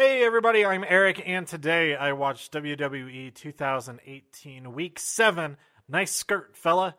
Hey 0.00 0.24
everybody, 0.24 0.64
I'm 0.64 0.84
Eric, 0.88 1.22
and 1.26 1.46
today 1.46 1.94
I 1.94 2.12
watched 2.12 2.54
WWE 2.54 3.34
2018 3.34 4.72
Week 4.72 4.98
7. 4.98 5.58
Nice 5.90 6.12
skirt, 6.12 6.56
fella. 6.56 6.96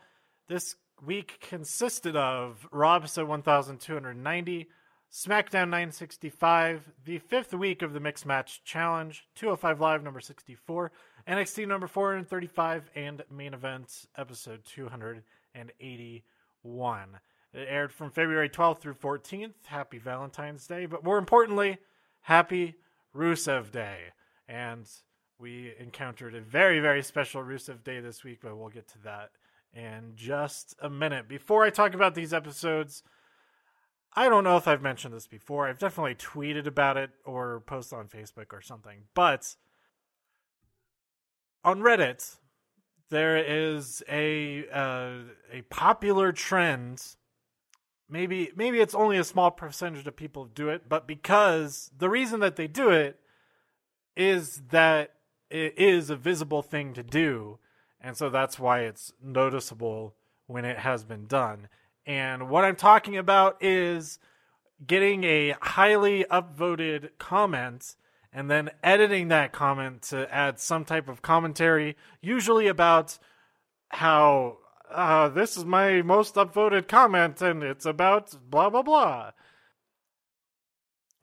This 0.48 0.76
week 1.04 1.40
consisted 1.42 2.16
of 2.16 2.68
Raw 2.72 2.98
episode 2.98 3.28
1290, 3.28 4.70
SmackDown 5.12 5.70
965, 5.70 6.92
the 7.04 7.18
fifth 7.18 7.56
week 7.56 7.82
of 7.82 7.94
the 7.94 8.00
Mixed 8.00 8.28
Match 8.28 8.64
Challenge, 8.64 9.26
205 9.34 9.82
Live 9.82 10.04
number 10.04 10.22
64, 10.22 10.92
NXT 11.28 11.68
number 11.68 11.88
435, 11.88 12.92
and 12.94 13.24
main 13.32 13.56
event 13.56 14.06
episode 14.16 14.64
281. 14.66 17.20
It 17.56 17.68
aired 17.68 17.92
from 17.92 18.12
February 18.12 18.50
12th 18.50 18.78
through 18.78 18.94
14th. 18.94 19.54
Happy 19.66 19.98
Valentine's 19.98 20.68
Day, 20.68 20.86
but 20.86 21.04
more 21.04 21.18
importantly, 21.18 21.80
happy 22.22 22.76
Rusev 23.16 23.72
Day. 23.72 23.98
And 24.48 24.90
we 25.40 25.74
encountered 25.80 26.36
a 26.36 26.42
very, 26.42 26.80
very 26.80 27.04
special 27.04 27.42
Rusev 27.42 27.84
Day 27.84 28.00
this 28.00 28.24
week, 28.24 28.40
but 28.44 28.58
we'll 28.58 28.70
get 28.70 28.88
to 28.90 29.00
that 29.04 29.32
in 29.74 30.14
just 30.16 30.76
a 30.82 30.90
minute. 30.90 31.28
Before 31.28 31.64
I 31.64 31.70
talk 31.70 31.94
about 31.94 32.16
these 32.16 32.34
episodes, 32.34 33.04
I 34.14 34.28
don't 34.28 34.44
know 34.44 34.58
if 34.58 34.68
I've 34.68 34.82
mentioned 34.82 35.14
this 35.14 35.28
before. 35.28 35.68
I've 35.68 35.80
definitely 35.80 36.16
tweeted 36.16 36.68
about 36.68 36.98
it 36.98 37.12
or 37.26 37.62
posted 37.62 37.98
on 37.98 38.08
Facebook 38.08 38.52
or 38.52 38.62
something. 38.62 39.04
But 39.14 39.56
on 41.64 41.80
Reddit, 41.80 42.38
there 43.10 43.38
is 43.38 44.04
a 44.10 44.66
uh, 44.70 45.14
a 45.52 45.62
popular 45.70 46.32
trend 46.32 47.16
maybe 48.12 48.52
maybe 48.56 48.80
it's 48.80 48.94
only 48.94 49.18
a 49.18 49.24
small 49.24 49.50
percentage 49.50 50.06
of 50.06 50.16
people 50.16 50.46
do 50.46 50.70
it, 50.70 50.88
but 50.88 51.08
because 51.08 51.90
the 51.98 52.10
reason 52.10 52.42
that 52.42 52.58
they 52.58 52.68
do 52.68 52.90
it 52.90 53.20
is 54.16 54.62
that 54.70 55.14
it 55.50 55.74
is 55.78 56.10
a 56.10 56.16
visible 56.16 56.62
thing 56.62 56.94
to 56.94 57.04
do, 57.04 57.58
and 58.00 58.16
so 58.16 58.30
that's 58.30 58.60
why 58.60 58.82
it's 58.82 59.14
noticeable 59.24 60.16
when 60.48 60.66
it 60.66 60.78
has 60.78 61.04
been 61.04 61.26
done. 61.26 61.70
And 62.06 62.50
what 62.50 62.66
I'm 62.66 62.76
talking 62.76 63.18
about 63.18 63.58
is 63.64 64.20
getting 64.86 65.24
a 65.24 65.56
highly 65.62 66.26
upvoted 66.32 67.10
comment 67.18 67.96
and 68.34 68.50
then 68.50 68.70
editing 68.84 69.28
that 69.28 69.52
comment 69.52 70.02
to 70.02 70.34
add 70.34 70.60
some 70.60 70.86
type 70.86 71.10
of 71.10 71.22
commentary, 71.22 71.98
usually 72.22 72.68
about 72.68 73.18
how 73.90 74.58
uh, 74.94 75.30
this 75.30 75.58
is 75.58 75.66
my 75.66 76.02
most 76.02 76.36
upvoted 76.36 76.88
comment 76.88 77.42
and 77.42 77.64
it's 77.64 77.86
about 77.86 78.36
blah 78.50 78.70
blah 78.70 78.82
blah. 78.82 79.32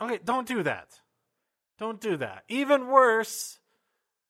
Okay, 0.00 0.18
don't 0.24 0.46
do 0.46 0.62
that. 0.62 1.00
Don't 1.78 2.00
do 2.00 2.16
that. 2.16 2.44
Even 2.48 2.88
worse 2.88 3.58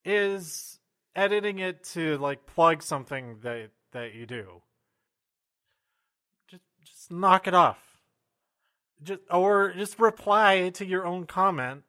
is 0.04 0.78
editing 1.14 1.58
it 1.58 1.84
to 1.84 2.16
like 2.18 2.46
plug 2.46 2.82
something 2.82 3.38
that 3.42 3.70
that 3.92 4.14
you 4.14 4.26
do. 4.26 4.62
Just 6.48 6.62
just 6.84 7.12
knock 7.12 7.46
it 7.46 7.54
off. 7.54 7.78
Just 9.02 9.20
or 9.30 9.72
just 9.76 9.98
reply 9.98 10.70
to 10.70 10.84
your 10.84 11.06
own 11.06 11.26
comment 11.26 11.82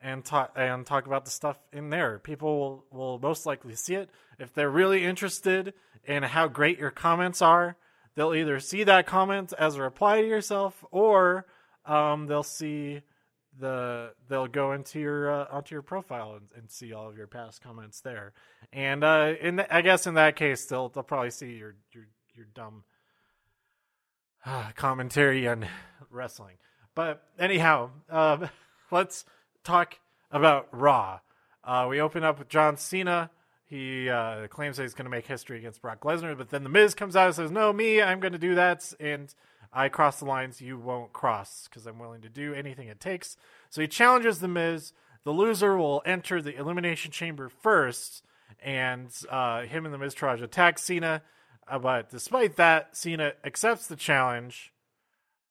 and 0.00 0.24
talk 0.24 0.52
and 0.56 0.86
talk 0.86 1.06
about 1.06 1.24
the 1.24 1.30
stuff 1.30 1.58
in 1.72 1.90
there. 1.90 2.18
People 2.18 2.58
will, 2.58 2.84
will 2.90 3.18
most 3.18 3.46
likely 3.46 3.74
see 3.74 3.94
it 3.94 4.10
if 4.38 4.52
they're 4.52 4.70
really 4.70 5.04
interested 5.04 5.74
in 6.04 6.22
how 6.22 6.48
great 6.48 6.78
your 6.78 6.90
comments 6.90 7.42
are. 7.42 7.76
They'll 8.14 8.34
either 8.34 8.60
see 8.60 8.84
that 8.84 9.06
comment 9.06 9.52
as 9.58 9.76
a 9.76 9.82
reply 9.82 10.22
to 10.22 10.26
yourself, 10.26 10.84
or 10.90 11.46
um, 11.84 12.26
they'll 12.26 12.42
see 12.42 13.02
the 13.58 14.12
they'll 14.28 14.46
go 14.46 14.72
into 14.72 15.00
your 15.00 15.30
uh, 15.30 15.46
onto 15.50 15.74
your 15.74 15.82
profile 15.82 16.34
and, 16.34 16.48
and, 16.56 16.70
see 16.70 16.92
all 16.92 17.08
of 17.08 17.16
your 17.16 17.26
past 17.26 17.62
comments 17.62 18.00
there. 18.00 18.32
And 18.72 19.02
uh, 19.02 19.34
in 19.40 19.56
the, 19.56 19.74
I 19.74 19.80
guess 19.80 20.06
in 20.06 20.14
that 20.14 20.36
case, 20.36 20.66
they'll 20.66 20.88
they'll 20.88 21.02
probably 21.02 21.30
see 21.30 21.54
your 21.54 21.74
your 21.92 22.06
your 22.34 22.46
dumb 22.54 22.84
uh, 24.44 24.70
commentary 24.76 25.46
on 25.48 25.66
wrestling. 26.10 26.56
But 26.94 27.22
anyhow, 27.38 27.90
uh, 28.10 28.48
let's 28.90 29.24
talk 29.66 29.98
about 30.30 30.68
Raw. 30.70 31.18
Uh, 31.64 31.86
we 31.90 32.00
open 32.00 32.22
up 32.22 32.38
with 32.38 32.48
John 32.48 32.76
Cena. 32.76 33.30
He 33.64 34.08
uh, 34.08 34.46
claims 34.46 34.76
that 34.76 34.84
he's 34.84 34.94
going 34.94 35.06
to 35.06 35.10
make 35.10 35.26
history 35.26 35.58
against 35.58 35.82
Brock 35.82 36.02
Lesnar, 36.02 36.38
but 36.38 36.50
then 36.50 36.62
The 36.62 36.68
Miz 36.68 36.94
comes 36.94 37.16
out 37.16 37.26
and 37.26 37.34
says, 37.34 37.50
No, 37.50 37.72
me, 37.72 38.00
I'm 38.00 38.20
going 38.20 38.32
to 38.32 38.38
do 38.38 38.54
that. 38.54 38.92
And 39.00 39.34
I 39.72 39.88
cross 39.88 40.20
the 40.20 40.24
lines 40.24 40.60
you 40.60 40.78
won't 40.78 41.12
cross 41.12 41.66
because 41.68 41.84
I'm 41.86 41.98
willing 41.98 42.22
to 42.22 42.28
do 42.28 42.54
anything 42.54 42.86
it 42.86 43.00
takes. 43.00 43.36
So 43.68 43.80
he 43.80 43.88
challenges 43.88 44.38
The 44.38 44.48
Miz. 44.48 44.92
The 45.24 45.32
loser 45.32 45.76
will 45.76 46.00
enter 46.06 46.40
the 46.40 46.56
Elimination 46.56 47.10
Chamber 47.10 47.48
first, 47.48 48.22
and 48.62 49.10
uh, 49.28 49.62
him 49.62 49.84
and 49.84 49.92
The 49.92 49.98
Miz 49.98 50.14
try 50.14 50.36
to 50.36 50.44
attack 50.44 50.78
Cena. 50.78 51.22
Uh, 51.66 51.80
but 51.80 52.10
despite 52.10 52.54
that, 52.54 52.96
Cena 52.96 53.32
accepts 53.44 53.88
the 53.88 53.96
challenge, 53.96 54.72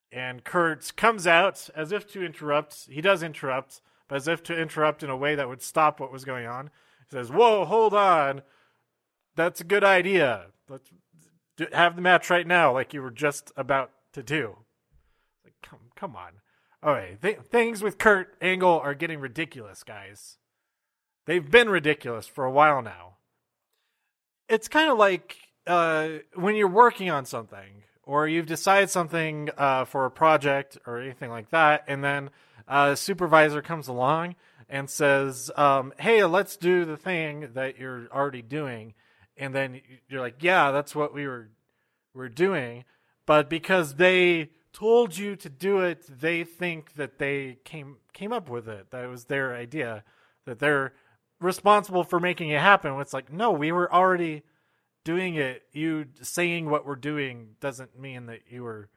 and 0.09 0.45
Kurt 0.45 0.95
comes 0.95 1.27
out 1.27 1.69
as 1.75 1.91
if 1.91 2.09
to 2.13 2.23
interrupt. 2.23 2.87
He 2.89 3.01
does 3.01 3.21
interrupt, 3.21 3.81
but 4.07 4.15
as 4.15 4.27
if 4.27 4.43
to 4.43 4.59
interrupt 4.59 5.03
in 5.03 5.09
a 5.09 5.17
way 5.17 5.35
that 5.35 5.49
would 5.49 5.61
stop 5.61 5.99
what 5.99 6.11
was 6.11 6.25
going 6.25 6.45
on. 6.45 6.69
He 7.09 7.15
says, 7.15 7.31
"Whoa, 7.31 7.65
hold 7.65 7.93
on, 7.93 8.41
that's 9.35 9.61
a 9.61 9.65
good 9.65 9.83
idea. 9.83 10.47
Let's 10.67 10.89
have 11.71 11.95
the 11.95 12.01
match 12.01 12.29
right 12.29 12.47
now, 12.47 12.73
like 12.73 12.93
you 12.93 13.01
were 13.01 13.11
just 13.11 13.51
about 13.55 13.91
to 14.13 14.23
do." 14.23 14.57
Like, 15.43 15.55
come, 15.61 15.79
come 15.95 16.15
on. 16.15 16.33
All 16.83 16.93
right, 16.93 17.19
th- 17.21 17.39
things 17.39 17.81
with 17.81 17.97
Kurt 17.97 18.35
Angle 18.41 18.79
are 18.79 18.93
getting 18.93 19.19
ridiculous, 19.19 19.83
guys. 19.83 20.37
They've 21.25 21.49
been 21.49 21.69
ridiculous 21.69 22.27
for 22.27 22.45
a 22.45 22.51
while 22.51 22.81
now. 22.81 23.17
It's 24.47 24.67
kind 24.67 24.91
of 24.91 24.97
like 24.97 25.37
uh, 25.65 26.09
when 26.35 26.55
you're 26.55 26.67
working 26.67 27.09
on 27.09 27.25
something 27.25 27.83
or 28.03 28.27
you've 28.27 28.45
decided 28.45 28.91
something 28.91 29.49
uh, 29.57 29.85
for 29.85 30.05
a 30.05 30.11
project 30.11 30.77
or 30.85 30.99
anything 30.99 31.31
like 31.31 31.49
that, 31.49 31.83
and 31.87 32.03
then 32.03 32.29
uh, 32.67 32.95
supervisor 32.95 33.61
comes 33.61 33.87
along 33.87 34.35
and 34.69 34.89
says, 34.89 35.51
um, 35.55 35.93
"Hey, 35.99 36.23
let's 36.23 36.57
do 36.57 36.85
the 36.85 36.97
thing 36.97 37.51
that 37.53 37.77
you're 37.77 38.07
already 38.11 38.41
doing," 38.41 38.93
and 39.37 39.53
then 39.53 39.81
you're 40.07 40.21
like, 40.21 40.41
"Yeah, 40.41 40.71
that's 40.71 40.95
what 40.95 41.13
we 41.13 41.27
were 41.27 41.49
we're 42.13 42.29
doing," 42.29 42.85
but 43.25 43.49
because 43.49 43.95
they 43.95 44.49
told 44.73 45.17
you 45.17 45.35
to 45.37 45.49
do 45.49 45.79
it, 45.79 46.05
they 46.19 46.43
think 46.43 46.93
that 46.95 47.17
they 47.19 47.59
came 47.63 47.97
came 48.13 48.33
up 48.33 48.49
with 48.49 48.67
it. 48.67 48.91
That 48.91 49.05
it 49.05 49.07
was 49.07 49.25
their 49.25 49.55
idea. 49.55 50.03
That 50.45 50.59
they're 50.59 50.93
responsible 51.39 52.03
for 52.03 52.19
making 52.19 52.49
it 52.49 52.61
happen. 52.61 52.99
It's 52.99 53.13
like, 53.13 53.31
no, 53.31 53.51
we 53.51 53.71
were 53.71 53.91
already 53.91 54.43
doing 55.03 55.35
it. 55.35 55.63
You 55.71 56.07
saying 56.21 56.69
what 56.69 56.85
we're 56.85 56.95
doing 56.95 57.55
doesn't 57.59 57.97
mean 57.99 58.25
that 58.27 58.41
you 58.49 58.63
were 58.63 58.89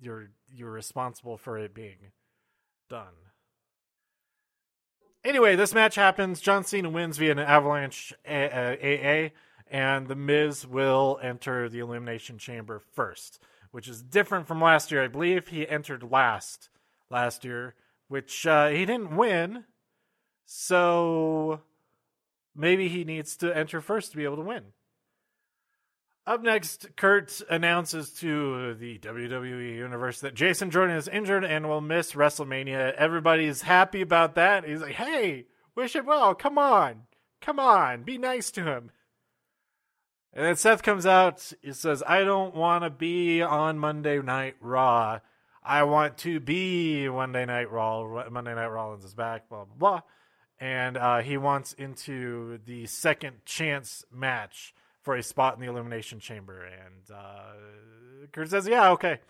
you're 0.00 0.30
you're 0.52 0.70
responsible 0.70 1.36
for 1.36 1.58
it 1.58 1.74
being 1.74 2.12
done. 2.92 3.06
Anyway, 5.24 5.56
this 5.56 5.72
match 5.72 5.94
happens. 5.94 6.42
John 6.42 6.62
Cena 6.62 6.90
wins 6.90 7.16
via 7.16 7.32
an 7.32 7.38
Avalanche 7.38 8.12
AA, 8.28 9.30
and 9.66 10.08
The 10.08 10.14
Miz 10.14 10.66
will 10.66 11.18
enter 11.22 11.70
the 11.70 11.78
Elimination 11.78 12.36
Chamber 12.36 12.82
first, 12.92 13.42
which 13.70 13.88
is 13.88 14.02
different 14.02 14.46
from 14.46 14.60
last 14.60 14.92
year. 14.92 15.02
I 15.02 15.08
believe 15.08 15.48
he 15.48 15.66
entered 15.66 16.02
last 16.02 16.68
last 17.08 17.46
year, 17.46 17.76
which 18.08 18.46
uh, 18.46 18.68
he 18.68 18.84
didn't 18.84 19.16
win. 19.16 19.64
So 20.44 21.62
maybe 22.54 22.88
he 22.88 23.04
needs 23.04 23.38
to 23.38 23.56
enter 23.56 23.80
first 23.80 24.10
to 24.10 24.18
be 24.18 24.24
able 24.24 24.36
to 24.36 24.42
win. 24.42 24.64
Up 26.24 26.40
next, 26.40 26.86
Kurt 26.94 27.40
announces 27.50 28.10
to 28.20 28.74
the 28.74 28.96
WWE 28.98 29.74
Universe 29.74 30.20
that 30.20 30.34
Jason 30.34 30.70
Jordan 30.70 30.96
is 30.96 31.08
injured 31.08 31.44
and 31.44 31.68
will 31.68 31.80
miss 31.80 32.12
WrestleMania. 32.12 32.94
Everybody's 32.94 33.62
happy 33.62 34.02
about 34.02 34.36
that. 34.36 34.64
He's 34.64 34.80
like, 34.80 34.94
hey, 34.94 35.46
wish 35.74 35.96
him 35.96 36.06
well. 36.06 36.36
Come 36.36 36.58
on. 36.58 37.02
Come 37.40 37.58
on. 37.58 38.04
Be 38.04 38.18
nice 38.18 38.52
to 38.52 38.62
him. 38.62 38.92
And 40.32 40.46
then 40.46 40.54
Seth 40.54 40.84
comes 40.84 41.06
out. 41.06 41.52
He 41.60 41.72
says, 41.72 42.04
I 42.06 42.22
don't 42.22 42.54
want 42.54 42.84
to 42.84 42.90
be 42.90 43.42
on 43.42 43.80
Monday 43.80 44.22
Night 44.22 44.54
Raw. 44.60 45.18
I 45.60 45.82
want 45.82 46.18
to 46.18 46.38
be 46.38 47.08
Monday 47.08 47.46
Night 47.46 47.70
Raw. 47.72 48.28
Monday 48.30 48.54
Night 48.54 48.66
Rollins 48.66 49.04
is 49.04 49.14
back, 49.14 49.48
blah, 49.48 49.64
blah, 49.64 49.76
blah. 49.76 50.00
And 50.60 50.96
uh, 50.96 51.18
he 51.18 51.36
wants 51.36 51.72
into 51.72 52.60
the 52.64 52.86
second 52.86 53.44
chance 53.44 54.04
match 54.12 54.72
for 55.02 55.14
a 55.16 55.22
spot 55.22 55.54
in 55.54 55.60
the 55.60 55.70
Elimination 55.70 56.20
Chamber. 56.20 56.64
And 56.64 57.14
uh, 57.14 58.26
Kurt 58.32 58.50
says, 58.50 58.66
yeah, 58.66 58.90
okay. 58.92 59.20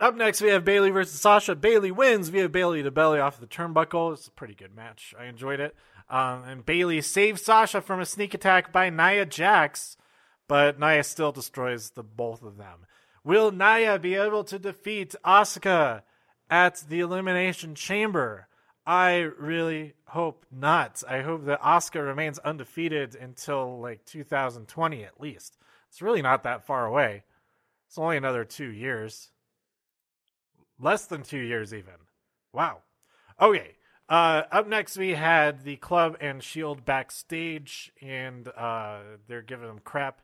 Up 0.00 0.14
next, 0.14 0.40
we 0.40 0.50
have 0.50 0.64
Bayley 0.64 0.90
versus 0.90 1.20
Sasha. 1.20 1.56
Bayley 1.56 1.90
wins 1.90 2.28
via 2.28 2.48
Bayley 2.48 2.84
to 2.84 2.90
belly 2.90 3.18
off 3.18 3.40
the 3.40 3.46
turnbuckle. 3.46 4.12
It's 4.12 4.28
a 4.28 4.32
pretty 4.32 4.54
good 4.54 4.74
match. 4.74 5.12
I 5.18 5.24
enjoyed 5.24 5.58
it. 5.58 5.74
Um, 6.08 6.44
and 6.44 6.64
Bayley 6.64 7.00
saves 7.00 7.42
Sasha 7.42 7.80
from 7.80 8.00
a 8.00 8.06
sneak 8.06 8.32
attack 8.32 8.72
by 8.72 8.90
Nia 8.90 9.26
Jax, 9.26 9.96
but 10.46 10.78
Nia 10.78 11.02
still 11.02 11.32
destroys 11.32 11.90
the 11.90 12.04
both 12.04 12.42
of 12.42 12.56
them. 12.56 12.86
Will 13.24 13.50
Nia 13.50 13.98
be 13.98 14.14
able 14.14 14.44
to 14.44 14.58
defeat 14.58 15.14
Asuka 15.24 16.02
at 16.48 16.84
the 16.88 17.00
Elimination 17.00 17.74
Chamber? 17.74 18.46
I 18.88 19.28
really 19.38 19.92
hope 20.06 20.46
not. 20.50 21.02
I 21.06 21.20
hope 21.20 21.44
that 21.44 21.60
Asuka 21.60 22.02
remains 22.02 22.38
undefeated 22.38 23.14
until 23.14 23.78
like 23.78 24.06
2020 24.06 25.04
at 25.04 25.20
least. 25.20 25.58
It's 25.90 26.00
really 26.00 26.22
not 26.22 26.42
that 26.44 26.64
far 26.64 26.86
away. 26.86 27.24
It's 27.86 27.98
only 27.98 28.16
another 28.16 28.46
two 28.46 28.70
years. 28.70 29.28
Less 30.80 31.04
than 31.04 31.22
two 31.22 31.38
years, 31.38 31.74
even. 31.74 31.92
Wow. 32.54 32.78
Okay. 33.38 33.76
Uh, 34.08 34.44
up 34.50 34.66
next, 34.66 34.96
we 34.96 35.10
had 35.10 35.64
the 35.64 35.76
club 35.76 36.16
and 36.18 36.42
Shield 36.42 36.86
backstage, 36.86 37.92
and 38.00 38.48
uh, 38.56 39.00
they're 39.26 39.42
giving 39.42 39.66
them 39.66 39.80
crap 39.84 40.22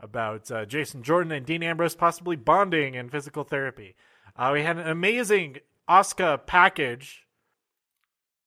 about 0.00 0.50
uh, 0.50 0.64
Jason 0.64 1.02
Jordan 1.02 1.32
and 1.32 1.44
Dean 1.44 1.62
Ambrose 1.62 1.94
possibly 1.94 2.36
bonding 2.36 2.94
in 2.94 3.10
physical 3.10 3.44
therapy. 3.44 3.96
Uh, 4.34 4.52
we 4.54 4.62
had 4.62 4.78
an 4.78 4.88
amazing 4.88 5.58
Asuka 5.90 6.46
package. 6.46 7.27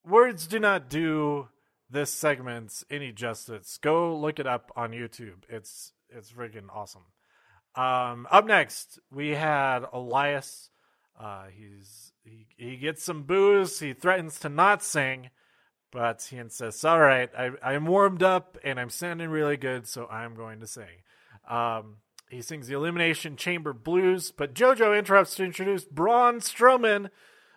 Words 0.06 0.48
do 0.48 0.60
not 0.60 0.90
do 0.90 1.50
this 1.90 2.12
segment 2.12 2.84
any 2.90 3.12
justice. 3.12 3.78
Go 3.82 4.16
look 4.18 4.40
it 4.40 4.48
up 4.48 4.72
on 4.76 4.92
YouTube. 4.92 5.44
It's 5.50 5.94
it's 6.10 6.32
freaking 6.32 6.70
awesome. 6.74 7.04
Um, 7.76 8.28
up 8.32 8.46
next, 8.46 9.00
we 9.12 9.30
had 9.30 9.86
Elias. 9.94 10.70
Uh, 11.20 11.46
he's 11.56 12.12
he, 12.24 12.48
he 12.58 12.78
gets 12.78 13.04
some 13.04 13.24
booze. 13.24 13.80
He 13.80 13.94
threatens 13.94 14.40
to 14.40 14.50
not 14.50 14.84
sing, 14.84 15.30
but 15.92 16.28
he 16.30 16.38
insists, 16.38 16.84
"All 16.84 17.00
right, 17.00 17.30
I, 17.38 17.52
I'm 17.64 17.86
warmed 17.86 18.24
up 18.24 18.58
and 18.64 18.80
I'm 18.80 18.90
sounding 18.90 19.30
really 19.30 19.58
good, 19.58 19.88
so 19.88 20.08
I'm 20.08 20.36
going 20.36 20.60
to 20.62 20.68
sing." 20.68 21.04
Um, 21.48 21.98
he 22.30 22.42
sings 22.42 22.68
the 22.68 22.76
Illumination 22.76 23.36
Chamber 23.36 23.74
Blues, 23.74 24.32
but 24.32 24.56
JoJo 24.56 24.98
interrupts 24.98 25.36
to 25.36 25.44
introduce 25.44 25.84
Braun 25.84 26.40
Strowman, 26.40 27.10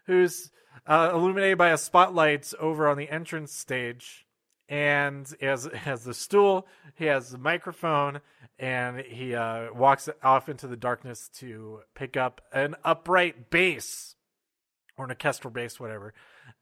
who's 0.06 0.50
uh, 0.87 1.11
illuminated 1.12 1.59
by 1.59 1.71
a 1.71 1.79
spotlight 1.79 2.53
over 2.59 2.88
on 2.88 2.97
the 2.97 3.09
entrance 3.09 3.53
stage. 3.53 4.26
And 4.69 5.31
he 5.38 5.47
has, 5.47 5.65
has 5.75 6.05
the 6.05 6.15
stool, 6.15 6.67
he 6.94 7.06
has 7.06 7.31
the 7.31 7.38
microphone, 7.38 8.21
and 8.59 9.00
he 9.00 9.35
uh, 9.35 9.73
walks 9.75 10.09
off 10.23 10.49
into 10.49 10.67
the 10.67 10.76
darkness 10.76 11.29
to 11.37 11.81
pick 11.94 12.17
up 12.17 12.41
an 12.53 12.76
upright 12.85 13.50
bass 13.50 14.15
or 14.97 15.05
an 15.05 15.11
orchestral 15.11 15.53
bass, 15.53 15.81
whatever. 15.81 16.15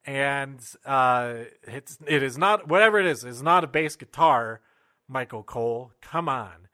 And 0.05 0.61
uh, 0.85 1.35
it's 1.65 1.99
it 2.07 2.23
is 2.23 2.39
not 2.39 2.69
whatever 2.69 2.99
it 2.99 3.07
is. 3.07 3.25
It's 3.25 3.43
not 3.43 3.65
a 3.65 3.69
bass 3.69 3.97
guitar. 3.97 4.61
Michael 5.09 5.43
Cole, 5.43 5.93
come 6.01 6.29
on. 6.29 6.69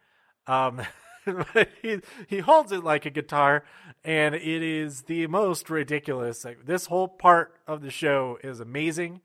Um, 0.46 0.80
he 1.82 2.00
he 2.26 2.38
holds 2.38 2.72
it 2.72 2.84
like 2.84 3.06
a 3.06 3.10
guitar, 3.10 3.64
and 4.04 4.34
it 4.34 4.62
is 4.62 5.02
the 5.02 5.26
most 5.26 5.70
ridiculous. 5.70 6.44
Like, 6.44 6.66
this 6.66 6.86
whole 6.86 7.08
part 7.08 7.54
of 7.66 7.82
the 7.82 7.90
show 7.90 8.38
is 8.42 8.60
amazing. 8.60 9.20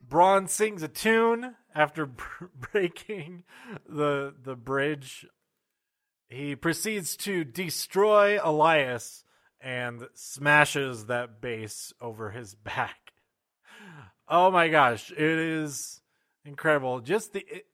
Braun 0.00 0.48
sings 0.48 0.82
a 0.82 0.88
tune 0.88 1.56
after 1.74 2.06
breaking 2.72 3.44
the 3.88 4.34
the 4.42 4.56
bridge. 4.56 5.26
He 6.28 6.56
proceeds 6.56 7.16
to 7.18 7.42
destroy 7.44 8.38
Elias 8.42 9.24
and 9.60 10.06
smashes 10.14 11.06
that 11.06 11.40
bass 11.40 11.92
over 12.00 12.30
his 12.30 12.54
back. 12.54 13.12
Oh 14.28 14.50
my 14.50 14.68
gosh, 14.68 15.10
it 15.10 15.20
is 15.20 16.02
incredible. 16.44 17.00
Just 17.00 17.32
the 17.32 17.44
it, 17.48 17.66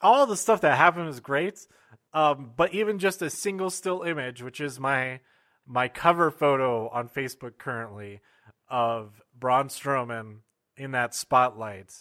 all 0.00 0.26
the 0.26 0.36
stuff 0.36 0.60
that 0.62 0.76
happened 0.76 1.08
is 1.08 1.20
great. 1.20 1.66
Um, 2.14 2.52
but 2.56 2.74
even 2.74 2.98
just 2.98 3.22
a 3.22 3.30
single 3.30 3.70
still 3.70 4.02
image, 4.02 4.42
which 4.42 4.60
is 4.60 4.78
my 4.78 5.20
my 5.66 5.88
cover 5.88 6.30
photo 6.30 6.88
on 6.88 7.08
Facebook 7.08 7.56
currently 7.58 8.20
of 8.68 9.22
Braun 9.38 9.68
Strowman 9.68 10.38
in 10.76 10.90
that 10.92 11.14
spotlight, 11.14 11.92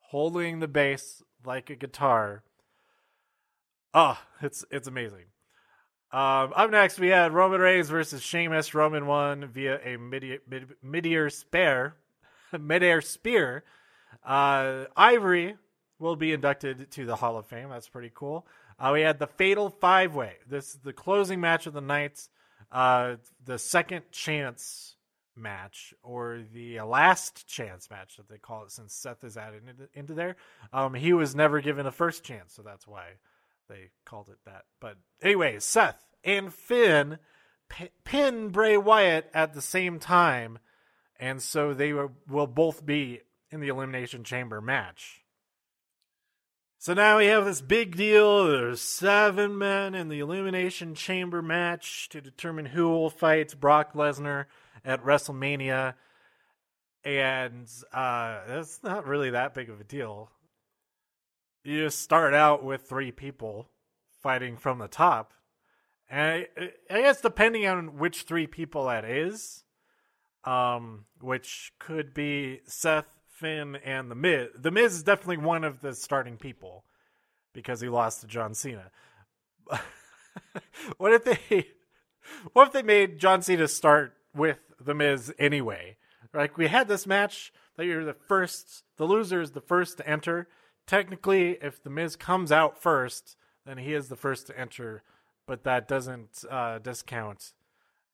holding 0.00 0.60
the 0.60 0.68
bass 0.68 1.22
like 1.44 1.70
a 1.70 1.76
guitar. 1.76 2.42
Oh, 3.92 4.18
it's 4.42 4.64
it's 4.70 4.88
amazing. 4.88 5.26
Um, 6.12 6.52
up 6.54 6.70
next, 6.70 7.00
we 7.00 7.08
had 7.08 7.32
Roman 7.32 7.60
Reigns 7.60 7.88
versus 7.88 8.22
Sheamus. 8.22 8.72
Roman 8.72 9.06
won 9.06 9.46
via 9.46 9.80
a 9.84 9.96
mid 9.96 10.40
spear, 11.32 11.96
mid-air 12.58 13.00
spear. 13.00 13.64
Uh, 14.24 14.84
Ivory 14.96 15.56
will 15.98 16.14
be 16.14 16.32
inducted 16.32 16.90
to 16.92 17.04
the 17.04 17.16
Hall 17.16 17.36
of 17.36 17.46
Fame. 17.46 17.68
That's 17.68 17.88
pretty 17.88 18.12
cool. 18.14 18.46
Uh, 18.78 18.90
we 18.92 19.02
had 19.02 19.18
the 19.18 19.26
Fatal 19.26 19.70
Five 19.70 20.14
Way. 20.14 20.34
This 20.48 20.70
is 20.70 20.80
the 20.82 20.92
closing 20.92 21.40
match 21.40 21.66
of 21.66 21.72
the 21.72 21.80
night, 21.80 22.28
uh, 22.72 23.16
the 23.44 23.58
second 23.58 24.10
chance 24.10 24.96
match, 25.36 25.94
or 26.02 26.42
the 26.52 26.80
last 26.80 27.46
chance 27.46 27.90
match 27.90 28.16
that 28.16 28.28
they 28.28 28.38
call 28.38 28.64
it, 28.64 28.70
since 28.70 28.94
Seth 28.94 29.24
is 29.24 29.36
added 29.36 29.62
into, 29.94 30.14
there. 30.14 30.36
Um, 30.72 30.94
he 30.94 31.12
was 31.12 31.34
never 31.34 31.60
given 31.60 31.86
a 31.86 31.92
first 31.92 32.24
chance, 32.24 32.54
so 32.54 32.62
that's 32.62 32.86
why 32.86 33.04
they 33.68 33.90
called 34.04 34.28
it 34.28 34.38
that. 34.46 34.64
But 34.80 34.96
anyway, 35.22 35.58
Seth 35.60 36.04
and 36.22 36.52
Finn 36.52 37.18
p- 37.68 37.90
pin 38.04 38.48
Bray 38.48 38.76
Wyatt 38.76 39.30
at 39.34 39.54
the 39.54 39.60
same 39.60 39.98
time, 39.98 40.58
and 41.18 41.42
so 41.42 41.74
they 41.74 41.92
will 41.92 42.46
both 42.46 42.84
be 42.84 43.20
in 43.50 43.60
the 43.60 43.68
Elimination 43.68 44.24
Chamber 44.24 44.60
match. 44.60 45.23
So 46.84 46.92
now 46.92 47.16
we 47.16 47.28
have 47.28 47.46
this 47.46 47.62
big 47.62 47.96
deal. 47.96 48.44
There's 48.44 48.82
seven 48.82 49.56
men 49.56 49.94
in 49.94 50.10
the 50.10 50.20
Elimination 50.20 50.94
Chamber 50.94 51.40
match 51.40 52.10
to 52.10 52.20
determine 52.20 52.66
who 52.66 52.90
will 52.90 53.08
fight 53.08 53.58
Brock 53.58 53.94
Lesnar 53.94 54.44
at 54.84 55.02
WrestleMania. 55.02 55.94
And 57.02 57.66
uh, 57.90 58.40
that's 58.46 58.82
not 58.82 59.06
really 59.06 59.30
that 59.30 59.54
big 59.54 59.70
of 59.70 59.80
a 59.80 59.84
deal. 59.84 60.30
You 61.62 61.84
just 61.84 62.02
start 62.02 62.34
out 62.34 62.62
with 62.62 62.82
three 62.82 63.12
people 63.12 63.70
fighting 64.22 64.58
from 64.58 64.78
the 64.78 64.86
top. 64.86 65.32
And 66.10 66.46
I, 66.58 66.70
I 66.90 67.00
guess 67.00 67.22
depending 67.22 67.66
on 67.66 67.96
which 67.96 68.24
three 68.24 68.46
people 68.46 68.88
that 68.88 69.06
is, 69.06 69.64
um, 70.44 71.06
which 71.22 71.72
could 71.78 72.12
be 72.12 72.60
Seth, 72.66 73.06
Finn 73.34 73.76
and 73.84 74.10
the 74.10 74.14
Miz. 74.14 74.48
The 74.54 74.70
Miz 74.70 74.94
is 74.94 75.02
definitely 75.02 75.38
one 75.38 75.64
of 75.64 75.80
the 75.80 75.94
starting 75.94 76.36
people 76.36 76.84
because 77.52 77.80
he 77.80 77.88
lost 77.88 78.20
to 78.20 78.26
John 78.26 78.54
Cena. 78.54 78.90
what 80.98 81.12
if 81.12 81.24
they 81.24 81.66
what 82.52 82.68
if 82.68 82.72
they 82.72 82.82
made 82.82 83.18
John 83.18 83.42
Cena 83.42 83.66
start 83.66 84.14
with 84.34 84.58
the 84.80 84.94
Miz 84.94 85.34
anyway? 85.38 85.96
Like 86.32 86.56
we 86.56 86.68
had 86.68 86.86
this 86.86 87.06
match 87.06 87.52
that 87.76 87.86
you're 87.86 88.04
the 88.04 88.14
first 88.14 88.84
the 88.96 89.04
loser 89.04 89.40
is 89.40 89.50
the 89.50 89.60
first 89.60 89.98
to 89.98 90.08
enter. 90.08 90.48
Technically, 90.86 91.58
if 91.60 91.82
the 91.82 91.90
Miz 91.90 92.14
comes 92.14 92.52
out 92.52 92.80
first, 92.80 93.36
then 93.66 93.78
he 93.78 93.94
is 93.94 94.08
the 94.08 94.16
first 94.16 94.46
to 94.46 94.58
enter, 94.58 95.02
but 95.46 95.64
that 95.64 95.88
doesn't 95.88 96.44
uh, 96.48 96.78
discount 96.78 97.52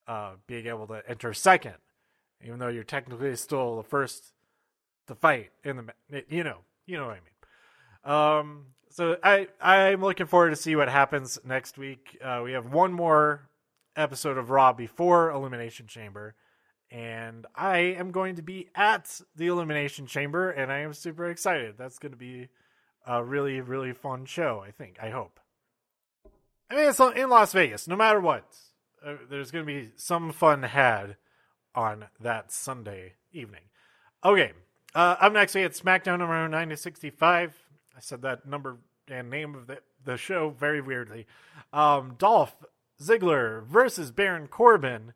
uh, 0.07 0.33
being 0.47 0.67
able 0.67 0.87
to 0.87 1.03
enter 1.07 1.35
second, 1.35 1.75
even 2.43 2.59
though 2.59 2.69
you're 2.69 2.85
technically 2.85 3.35
still 3.37 3.77
the 3.77 3.83
first 3.83 4.33
to 5.11 5.17
fight 5.17 5.51
in 5.65 5.77
the 6.09 6.25
you 6.29 6.45
know 6.45 6.59
you 6.87 6.97
know 6.97 7.07
what 7.07 7.17
I 7.17 7.21
mean. 7.21 8.15
Um, 8.15 8.67
so 8.89 9.17
I 9.23 9.49
I'm 9.61 10.01
looking 10.01 10.27
forward 10.27 10.51
to 10.51 10.57
see 10.57 10.77
what 10.77 10.89
happens 10.89 11.39
next 11.45 11.77
week. 11.77 12.19
Uh, 12.25 12.41
we 12.45 12.53
have 12.53 12.73
one 12.73 12.93
more 12.93 13.49
episode 13.97 14.39
of 14.39 14.51
Raw 14.51 14.73
before 14.73 15.31
Elimination 15.31 15.87
Chamber, 15.87 16.35
and 16.91 17.47
I 17.55 17.79
am 17.79 18.13
going 18.13 18.37
to 18.37 18.43
be 18.43 18.69
at 18.75 19.21
the 19.37 19.49
Elimination 19.49 20.07
Chamber, 20.07 20.51
and 20.51 20.73
I 20.73 20.79
am 20.79 20.95
super 20.95 21.29
excited. 21.29 21.75
That's 21.77 21.99
going 21.99 22.13
to 22.13 22.19
be 22.19 22.49
a 23.07 23.23
really 23.23 23.61
really 23.61 23.93
fun 23.93 24.25
show. 24.27 24.63
I 24.67 24.71
think. 24.71 24.97
I 25.03 25.11
hope. 25.11 25.41
I 26.71 26.77
mean, 26.77 26.89
it's 26.89 27.01
in 27.01 27.29
Las 27.29 27.53
Vegas. 27.53 27.89
No 27.89 27.97
matter 27.97 28.21
what, 28.21 28.45
uh, 29.05 29.15
there's 29.29 29.51
going 29.51 29.67
to 29.67 29.73
be 29.73 29.91
some 29.97 30.31
fun 30.31 30.63
had 30.63 31.17
on 31.75 32.07
that 32.21 32.53
Sunday 32.53 33.15
evening. 33.33 33.63
Okay, 34.25 34.53
uh, 34.95 35.17
up 35.21 35.33
next, 35.33 35.55
we 35.55 35.63
had 35.63 35.73
SmackDown 35.73 36.19
number 36.19 36.49
9 36.49 36.69
to 36.69 36.77
65. 36.77 37.57
I 37.97 38.01
said 38.01 38.23
that 38.23 38.47
number 38.47 38.79
and 39.09 39.31
name 39.31 39.55
of 39.55 39.67
the, 39.67 39.79
the 40.05 40.17
show 40.17 40.51
very 40.51 40.81
weirdly. 40.81 41.27
Um, 41.73 42.15
Dolph 42.19 42.55
Ziggler 43.01 43.65
versus 43.65 44.11
Baron 44.11 44.47
Corbin. 44.47 45.15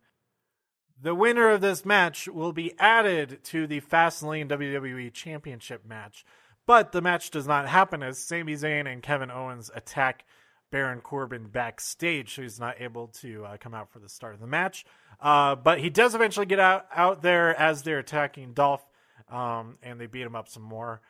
The 1.00 1.14
winner 1.14 1.50
of 1.50 1.60
this 1.60 1.84
match 1.84 2.28
will 2.28 2.52
be 2.52 2.74
added 2.78 3.40
to 3.44 3.66
the 3.66 3.80
Fastlane 3.80 4.48
WWE 4.48 5.12
Championship 5.12 5.84
match, 5.84 6.24
but 6.66 6.92
the 6.92 7.02
match 7.02 7.30
does 7.30 7.46
not 7.46 7.68
happen 7.68 8.02
as 8.02 8.18
Sami 8.18 8.54
Zayn 8.54 8.90
and 8.90 9.02
Kevin 9.02 9.30
Owens 9.30 9.70
attack 9.74 10.24
Baron 10.70 11.00
Corbin 11.00 11.48
backstage, 11.48 12.34
so 12.34 12.42
he's 12.42 12.58
not 12.58 12.80
able 12.80 13.08
to 13.08 13.44
uh, 13.44 13.56
come 13.58 13.74
out 13.74 13.92
for 13.92 13.98
the 13.98 14.08
start 14.08 14.34
of 14.34 14.40
the 14.40 14.46
match. 14.46 14.84
Uh, 15.20 15.54
but 15.54 15.78
he 15.78 15.90
does 15.90 16.14
eventually 16.14 16.46
get 16.46 16.58
out, 16.58 16.86
out 16.94 17.22
there 17.22 17.54
as 17.58 17.82
they're 17.82 17.98
attacking 17.98 18.54
Dolph 18.54 18.84
um, 19.30 19.78
and 19.82 20.00
they 20.00 20.06
beat 20.06 20.22
him 20.22 20.36
up 20.36 20.48
some 20.48 20.62
more. 20.62 21.00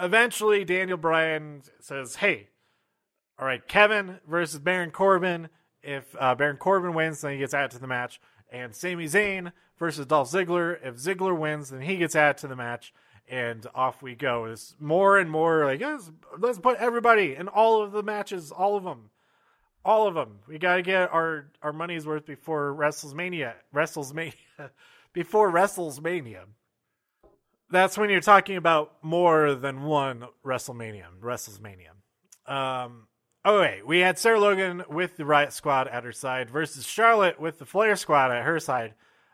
Eventually, 0.00 0.64
Daniel 0.64 0.96
Bryan 0.96 1.62
says, 1.80 2.16
"Hey, 2.16 2.48
all 3.38 3.46
right, 3.46 3.66
Kevin 3.66 4.20
versus 4.26 4.60
Baron 4.60 4.90
Corbin. 4.90 5.48
If 5.82 6.14
uh, 6.18 6.34
Baron 6.34 6.58
Corbin 6.58 6.94
wins, 6.94 7.20
then 7.20 7.32
he 7.32 7.38
gets 7.38 7.54
added 7.54 7.72
to 7.72 7.78
the 7.80 7.86
match. 7.88 8.20
and 8.50 8.74
Sami 8.74 9.06
Zayn 9.06 9.52
versus 9.78 10.06
Dolph 10.06 10.30
Ziggler. 10.30 10.78
If 10.84 10.96
Ziggler 10.96 11.36
wins, 11.36 11.70
then 11.70 11.80
he 11.80 11.96
gets 11.96 12.14
added 12.14 12.38
to 12.42 12.46
the 12.46 12.54
match, 12.54 12.92
and 13.28 13.66
off 13.74 14.02
we 14.02 14.14
go. 14.14 14.44
It's 14.44 14.76
more 14.78 15.18
and 15.18 15.30
more 15.30 15.64
like 15.64 15.80
let's, 15.80 16.10
let's 16.38 16.58
put 16.58 16.78
everybody 16.78 17.34
in 17.34 17.48
all 17.48 17.82
of 17.82 17.92
the 17.92 18.02
matches, 18.02 18.52
all 18.52 18.76
of 18.76 18.84
them, 18.84 19.10
all 19.84 20.06
of 20.06 20.14
them. 20.14 20.38
We 20.46 20.58
got 20.58 20.76
to 20.76 20.82
get 20.82 21.12
our 21.12 21.50
our 21.62 21.72
money's 21.72 22.06
worth 22.06 22.26
before 22.26 22.74
WrestleMania. 22.74 23.54
WrestleMania 23.74 24.34
before 25.12 25.50
WrestleMania. 25.50 26.44
That's 27.72 27.96
when 27.96 28.10
you're 28.10 28.20
talking 28.20 28.58
about 28.58 28.92
more 29.00 29.54
than 29.54 29.82
one 29.82 30.26
WrestleMania. 30.44 31.06
WrestleMania. 31.22 31.92
Um, 32.46 33.06
oh 33.46 33.60
wait, 33.60 33.86
we 33.86 34.00
had 34.00 34.18
Sarah 34.18 34.38
Logan 34.38 34.82
with 34.90 35.16
the 35.16 35.24
Riot 35.24 35.54
Squad 35.54 35.88
at 35.88 36.04
her 36.04 36.12
side 36.12 36.50
versus 36.50 36.86
Charlotte 36.86 37.40
with 37.40 37.58
the 37.58 37.64
Flair 37.64 37.96
Squad 37.96 38.30
at 38.30 38.44
her 38.44 38.60
side. 38.60 38.92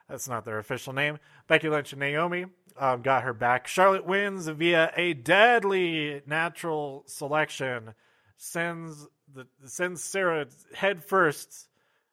That's 0.09 0.29
not 0.29 0.45
their 0.45 0.61
official 0.61 0.93
name. 0.93 1.19
Becky 1.49 1.69
Lynch 1.69 1.93
and 1.93 1.99
Naomi 1.99 2.47
um, 2.79 3.03
got 3.03 3.25
her 3.25 3.35
back. 3.35 3.67
Charlotte 3.67 4.07
wins 4.07 4.47
via 4.47 4.93
a 4.97 5.15
deadly 5.15 6.23
natural 6.25 7.03
selection. 7.09 7.93
Sends 8.37 9.09
the 9.35 9.49
sends 9.67 10.05
Sarah 10.05 10.47
head 10.75 11.03
first 11.03 11.67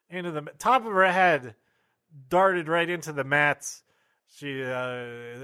into 0.09 0.31
the 0.31 0.41
top 0.57 0.87
of 0.87 0.91
her 0.91 1.11
head, 1.11 1.53
darted 2.29 2.67
right 2.67 2.89
into 2.89 3.13
the 3.13 3.23
mats. 3.23 3.83
She 4.33 4.63
uh, 4.63 4.95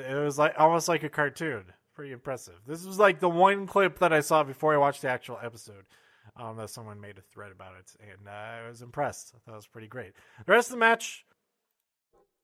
it 0.09 0.23
was 0.23 0.37
like 0.37 0.55
almost 0.57 0.87
like 0.87 1.03
a 1.03 1.09
cartoon. 1.09 1.65
Pretty 1.93 2.13
impressive. 2.13 2.55
This 2.65 2.85
was 2.85 2.99
like 2.99 3.19
the 3.19 3.29
one 3.29 3.67
clip 3.67 3.99
that 3.99 4.13
I 4.13 4.21
saw 4.21 4.43
before 4.43 4.73
I 4.73 4.77
watched 4.77 5.01
the 5.01 5.09
actual 5.09 5.39
episode. 5.41 5.85
Um, 6.37 6.55
that 6.57 6.69
someone 6.69 7.01
made 7.01 7.17
a 7.17 7.21
thread 7.21 7.51
about 7.51 7.73
it, 7.77 7.91
and 7.99 8.27
uh, 8.27 8.31
I 8.31 8.67
was 8.67 8.81
impressed. 8.81 9.33
I 9.35 9.39
thought 9.39 9.53
it 9.53 9.57
was 9.57 9.67
pretty 9.67 9.87
great. 9.87 10.13
The 10.45 10.51
rest 10.53 10.69
of 10.69 10.73
the 10.73 10.77
match, 10.77 11.25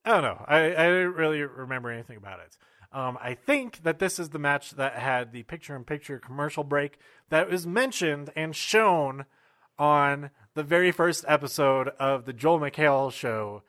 I 0.04 0.12
don't 0.12 0.24
know. 0.24 0.44
I, 0.46 0.76
I 0.76 0.88
didn't 0.88 1.14
really 1.14 1.42
remember 1.42 1.90
anything 1.90 2.18
about 2.18 2.40
it. 2.40 2.58
Um, 2.92 3.18
I 3.22 3.34
think 3.34 3.84
that 3.84 4.00
this 4.00 4.20
is 4.20 4.30
the 4.30 4.40
match 4.40 4.72
that 4.72 4.94
had 4.94 5.32
the 5.32 5.44
picture 5.44 5.76
in 5.76 5.84
picture 5.84 6.20
commercial 6.20 6.64
break 6.64 6.98
that 7.30 7.50
was 7.50 7.68
mentioned 7.68 8.32
and 8.36 8.56
shown 8.56 9.26
on 9.78 10.32
the 10.54 10.64
very 10.64 10.92
first 10.92 11.24
episode 11.28 11.90
of 12.00 12.26
the 12.26 12.34
Joel 12.34 12.60
McHale 12.60 13.12
show 13.12 13.64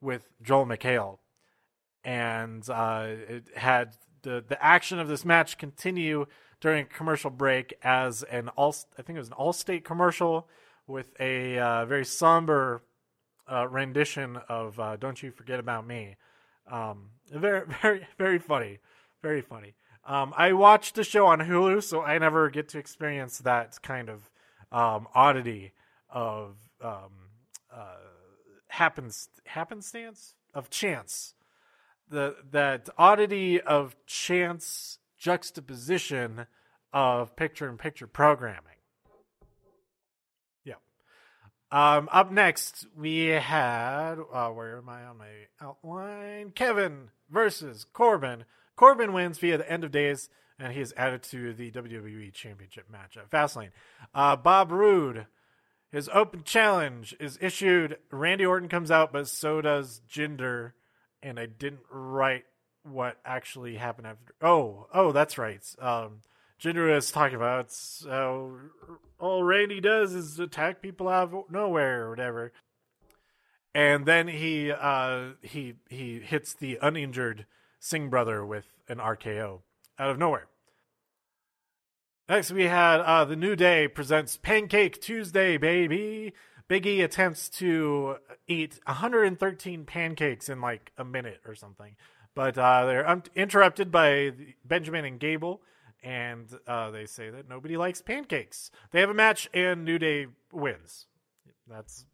with 0.00 0.28
Joel 0.42 0.66
McHale. 0.66 1.18
And 2.04 2.68
uh, 2.68 3.06
it 3.28 3.44
had 3.56 3.96
the, 4.22 4.44
the 4.46 4.62
action 4.62 4.98
of 4.98 5.08
this 5.08 5.24
match 5.24 5.58
continue 5.58 6.26
during 6.60 6.82
a 6.82 6.88
commercial 6.88 7.30
break 7.30 7.74
as 7.82 8.22
an 8.24 8.48
all 8.50 8.74
I 8.98 9.02
think 9.02 9.16
it 9.16 9.20
was 9.20 9.28
an 9.28 9.34
Allstate 9.34 9.84
commercial 9.84 10.48
with 10.86 11.08
a 11.20 11.58
uh, 11.58 11.84
very 11.84 12.04
somber 12.04 12.82
uh, 13.50 13.68
rendition 13.68 14.38
of 14.48 14.78
uh, 14.80 14.96
"Don't 14.96 15.22
You 15.22 15.30
Forget 15.30 15.60
About 15.60 15.86
Me." 15.86 16.16
Um, 16.70 17.10
very, 17.30 17.66
very, 17.82 18.06
very 18.18 18.38
funny, 18.38 18.78
very 19.22 19.42
funny. 19.42 19.74
Um, 20.06 20.34
I 20.36 20.52
watched 20.52 20.94
the 20.94 21.04
show 21.04 21.26
on 21.26 21.40
Hulu, 21.40 21.82
so 21.82 22.02
I 22.02 22.18
never 22.18 22.50
get 22.50 22.68
to 22.70 22.78
experience 22.78 23.38
that 23.38 23.78
kind 23.82 24.08
of 24.08 24.30
um, 24.70 25.06
oddity 25.14 25.72
of 26.10 26.56
um, 26.82 27.30
uh, 27.72 27.96
happens 28.68 29.28
happenstance 29.46 30.34
of 30.52 30.68
chance. 30.70 31.34
The 32.08 32.36
that 32.50 32.88
oddity 32.98 33.60
of 33.60 33.96
chance 34.06 34.98
juxtaposition 35.18 36.46
of 36.92 37.34
picture-in-picture 37.34 38.06
programming. 38.06 38.74
Um, 41.74 42.08
up 42.12 42.30
next, 42.30 42.86
we 42.96 43.26
had 43.26 44.14
uh, 44.32 44.50
where 44.50 44.78
am 44.78 44.88
I 44.88 45.06
on 45.06 45.18
my 45.18 45.48
outline? 45.60 46.52
Kevin 46.52 47.10
versus 47.28 47.84
Corbin. 47.92 48.44
Corbin 48.76 49.12
wins 49.12 49.38
via 49.38 49.58
the 49.58 49.68
end 49.68 49.82
of 49.82 49.90
days, 49.90 50.28
and 50.56 50.72
he 50.72 50.80
is 50.80 50.94
added 50.96 51.24
to 51.24 51.52
the 51.52 51.72
WWE 51.72 52.32
Championship 52.32 52.88
match 52.88 53.16
at 53.16 53.28
Fastlane. 53.28 53.72
Uh, 54.14 54.36
Bob 54.36 54.70
Roode, 54.70 55.26
his 55.90 56.08
open 56.14 56.44
challenge 56.44 57.16
is 57.18 57.40
issued. 57.40 57.98
Randy 58.12 58.46
Orton 58.46 58.68
comes 58.68 58.92
out, 58.92 59.12
but 59.12 59.26
so 59.26 59.60
does 59.60 60.00
Jinder, 60.08 60.74
and 61.24 61.40
I 61.40 61.46
didn't 61.46 61.80
write 61.90 62.44
what 62.84 63.16
actually 63.24 63.76
happened 63.76 64.06
after. 64.06 64.34
Oh, 64.42 64.86
oh, 64.92 65.10
that's 65.10 65.38
right. 65.38 65.64
Um, 65.80 66.20
is 66.64 67.10
talking 67.10 67.36
about 67.36 67.72
so 67.72 68.58
all 69.18 69.42
Randy 69.42 69.80
does 69.80 70.14
is 70.14 70.38
attack 70.38 70.80
people 70.80 71.08
out 71.08 71.32
of 71.32 71.50
nowhere 71.50 72.04
or 72.04 72.10
whatever. 72.10 72.52
And 73.74 74.06
then 74.06 74.28
he 74.28 74.70
uh, 74.70 75.30
he 75.42 75.74
he 75.88 76.20
hits 76.20 76.54
the 76.54 76.78
uninjured 76.80 77.46
Singh 77.80 78.08
brother 78.08 78.44
with 78.46 78.66
an 78.88 78.98
RKO 78.98 79.60
out 79.98 80.10
of 80.10 80.18
nowhere. 80.18 80.46
Next, 82.28 82.52
we 82.52 82.64
had 82.64 83.00
uh, 83.00 83.24
the 83.26 83.36
New 83.36 83.56
Day 83.56 83.88
presents 83.88 84.38
Pancake 84.38 85.00
Tuesday, 85.00 85.58
baby. 85.58 86.32
Biggie 86.68 87.04
attempts 87.04 87.48
to 87.50 88.16
eat 88.48 88.80
113 88.86 89.84
pancakes 89.84 90.48
in 90.48 90.60
like 90.60 90.92
a 90.96 91.04
minute 91.04 91.40
or 91.46 91.54
something, 91.54 91.96
but 92.34 92.56
uh, 92.56 92.86
they're 92.86 93.08
un- 93.08 93.22
interrupted 93.34 93.90
by 93.92 94.32
Benjamin 94.64 95.04
and 95.04 95.20
Gable 95.20 95.60
and 96.04 96.46
uh, 96.68 96.90
they 96.90 97.06
say 97.06 97.30
that 97.30 97.48
nobody 97.48 97.76
likes 97.76 98.02
pancakes. 98.02 98.70
They 98.92 99.00
have 99.00 99.08
a 99.08 99.14
match, 99.14 99.48
and 99.54 99.84
New 99.84 99.98
Day 99.98 100.26
wins. 100.52 101.06
That's 101.66 102.04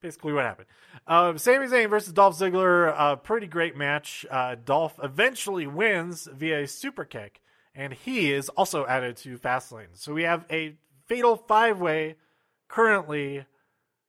basically 0.00 0.32
what 0.32 0.46
happened. 0.46 0.68
Uh, 1.06 1.36
Sami 1.36 1.66
Zayn 1.66 1.90
versus 1.90 2.14
Dolph 2.14 2.38
Ziggler, 2.38 2.94
a 2.96 3.16
pretty 3.16 3.46
great 3.46 3.76
match. 3.76 4.24
Uh, 4.30 4.56
Dolph 4.64 4.98
eventually 5.02 5.66
wins 5.66 6.26
via 6.34 6.66
super 6.66 7.04
kick, 7.04 7.42
and 7.74 7.92
he 7.92 8.32
is 8.32 8.48
also 8.50 8.86
added 8.86 9.18
to 9.18 9.36
Fastlane. 9.38 9.94
So 9.94 10.14
we 10.14 10.22
have 10.22 10.46
a 10.50 10.76
fatal 11.04 11.36
five 11.36 11.78
way 11.78 12.16
currently 12.68 13.44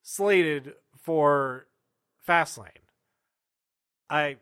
slated 0.07 0.73
for 0.95 1.67
Fastlane. 2.25 2.85
I 4.09 4.37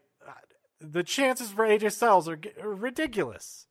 the 0.80 1.04
chances 1.04 1.50
for 1.50 1.66
AJ 1.66 1.94
Styles 1.94 2.30
are, 2.30 2.40
are 2.62 2.76
ridiculous 2.76 3.66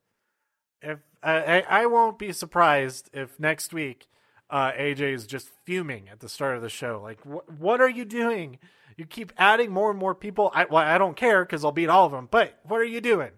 if 0.83 0.99
I, 1.23 1.65
I 1.69 1.87
won't 1.87 2.19
be 2.19 2.33
surprised 2.33 3.11
if 3.13 3.39
next 3.39 3.73
week 3.73 4.09
uh, 4.51 4.73
AJ 4.73 5.15
is 5.15 5.27
just 5.27 5.49
fuming 5.65 6.09
at 6.09 6.19
the 6.19 6.29
start 6.29 6.57
of 6.57 6.63
the 6.63 6.69
show. 6.69 7.01
Like, 7.01 7.21
wh- 7.23 7.61
what 7.61 7.81
are 7.81 7.89
you 7.89 8.05
doing? 8.05 8.59
You 8.97 9.07
keep 9.07 9.33
adding 9.39 9.71
more 9.71 9.91
and 9.91 9.99
more 9.99 10.15
people. 10.15 10.51
I, 10.53 10.65
well, 10.65 10.83
I 10.83 10.99
don't 10.99 11.17
care 11.17 11.45
because 11.45 11.65
I'll 11.65 11.73
beat 11.73 11.89
all 11.89 12.07
of 12.07 12.13
them. 12.13 12.29
But 12.31 12.59
what 12.65 12.81
are 12.81 12.85
you 12.85 13.01
doing? 13.01 13.31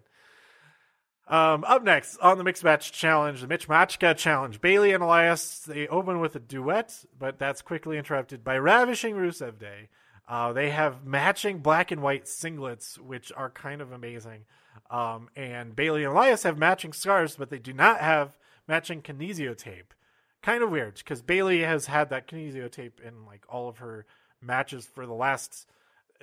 Um, 1.29 1.65
up 1.65 1.83
next 1.83 2.17
on 2.19 2.37
the 2.37 2.43
mixed 2.45 2.63
match 2.63 2.93
challenge, 2.93 3.41
the 3.41 3.47
Mitch 3.47 3.67
Machka 3.67 4.15
challenge, 4.15 4.61
Bayley 4.61 4.93
and 4.93 5.03
Elias 5.03 5.59
they 5.59 5.85
open 5.87 6.21
with 6.21 6.35
a 6.37 6.39
duet, 6.39 7.03
but 7.19 7.37
that's 7.37 7.61
quickly 7.61 7.97
interrupted 7.97 8.45
by 8.45 8.57
ravishing 8.57 9.15
Rusev 9.15 9.59
Day. 9.59 9.89
Uh, 10.27 10.53
they 10.53 10.69
have 10.69 11.05
matching 11.05 11.59
black 11.59 11.91
and 11.91 12.01
white 12.01 12.25
singlets, 12.25 12.97
which 12.97 13.31
are 13.35 13.49
kind 13.49 13.81
of 13.81 13.91
amazing. 13.91 14.45
Um, 14.89 15.29
and 15.35 15.75
Bayley 15.75 16.03
and 16.03 16.13
Elias 16.13 16.43
have 16.43 16.57
matching 16.57 16.93
scars, 16.93 17.35
but 17.35 17.49
they 17.49 17.59
do 17.59 17.73
not 17.73 17.99
have 17.99 18.37
matching 18.67 19.01
kinesio 19.01 19.57
tape. 19.57 19.93
Kind 20.41 20.63
of 20.63 20.69
weird 20.69 20.95
because 20.95 21.21
Bayley 21.21 21.61
has 21.61 21.87
had 21.87 22.09
that 22.09 22.27
kinesio 22.27 22.71
tape 22.71 23.01
in 23.05 23.25
like 23.25 23.45
all 23.49 23.67
of 23.67 23.79
her 23.79 24.05
matches 24.41 24.85
for 24.85 25.05
the 25.05 25.13
last 25.13 25.67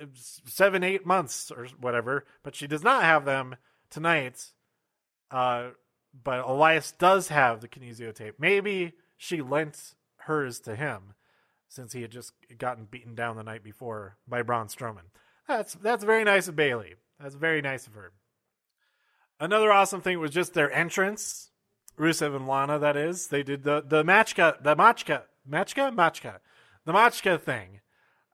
uh, 0.01 0.05
seven, 0.15 0.83
eight 0.83 1.05
months 1.05 1.51
or 1.51 1.67
whatever, 1.79 2.25
but 2.41 2.55
she 2.55 2.65
does 2.65 2.83
not 2.83 3.03
have 3.03 3.25
them 3.25 3.55
tonight. 3.89 4.51
Uh, 5.31 5.69
but 6.23 6.45
Elias 6.47 6.91
does 6.91 7.27
have 7.29 7.61
the 7.61 7.67
kinesio 7.67 8.13
tape. 8.13 8.35
Maybe 8.39 8.93
she 9.17 9.41
lent 9.41 9.95
hers 10.17 10.59
to 10.61 10.75
him 10.75 11.13
since 11.67 11.93
he 11.93 12.01
had 12.01 12.11
just 12.11 12.33
gotten 12.57 12.85
beaten 12.85 13.15
down 13.15 13.35
the 13.35 13.43
night 13.43 13.63
before 13.63 14.17
by 14.27 14.41
Braun 14.41 14.67
Strowman. 14.67 15.09
That's 15.47 15.73
that's 15.73 16.03
very 16.03 16.23
nice 16.23 16.47
of 16.47 16.55
Bayley. 16.55 16.95
That's 17.19 17.35
very 17.35 17.61
nice 17.61 17.87
of 17.87 17.93
her. 17.93 18.11
Another 19.39 19.71
awesome 19.71 20.01
thing 20.01 20.19
was 20.19 20.31
just 20.31 20.53
their 20.53 20.71
entrance. 20.71 21.51
Rusev 21.97 22.35
and 22.35 22.47
Lana, 22.47 22.79
that 22.79 22.97
is. 22.97 23.27
They 23.27 23.43
did 23.43 23.63
the 23.63 23.81
the 23.85 24.03
matchka, 24.03 24.61
the 24.61 24.75
matchka, 24.75 25.23
matchka, 25.49 25.93
matchka, 25.93 26.39
the 26.85 26.93
matchka 26.93 27.39
thing, 27.39 27.81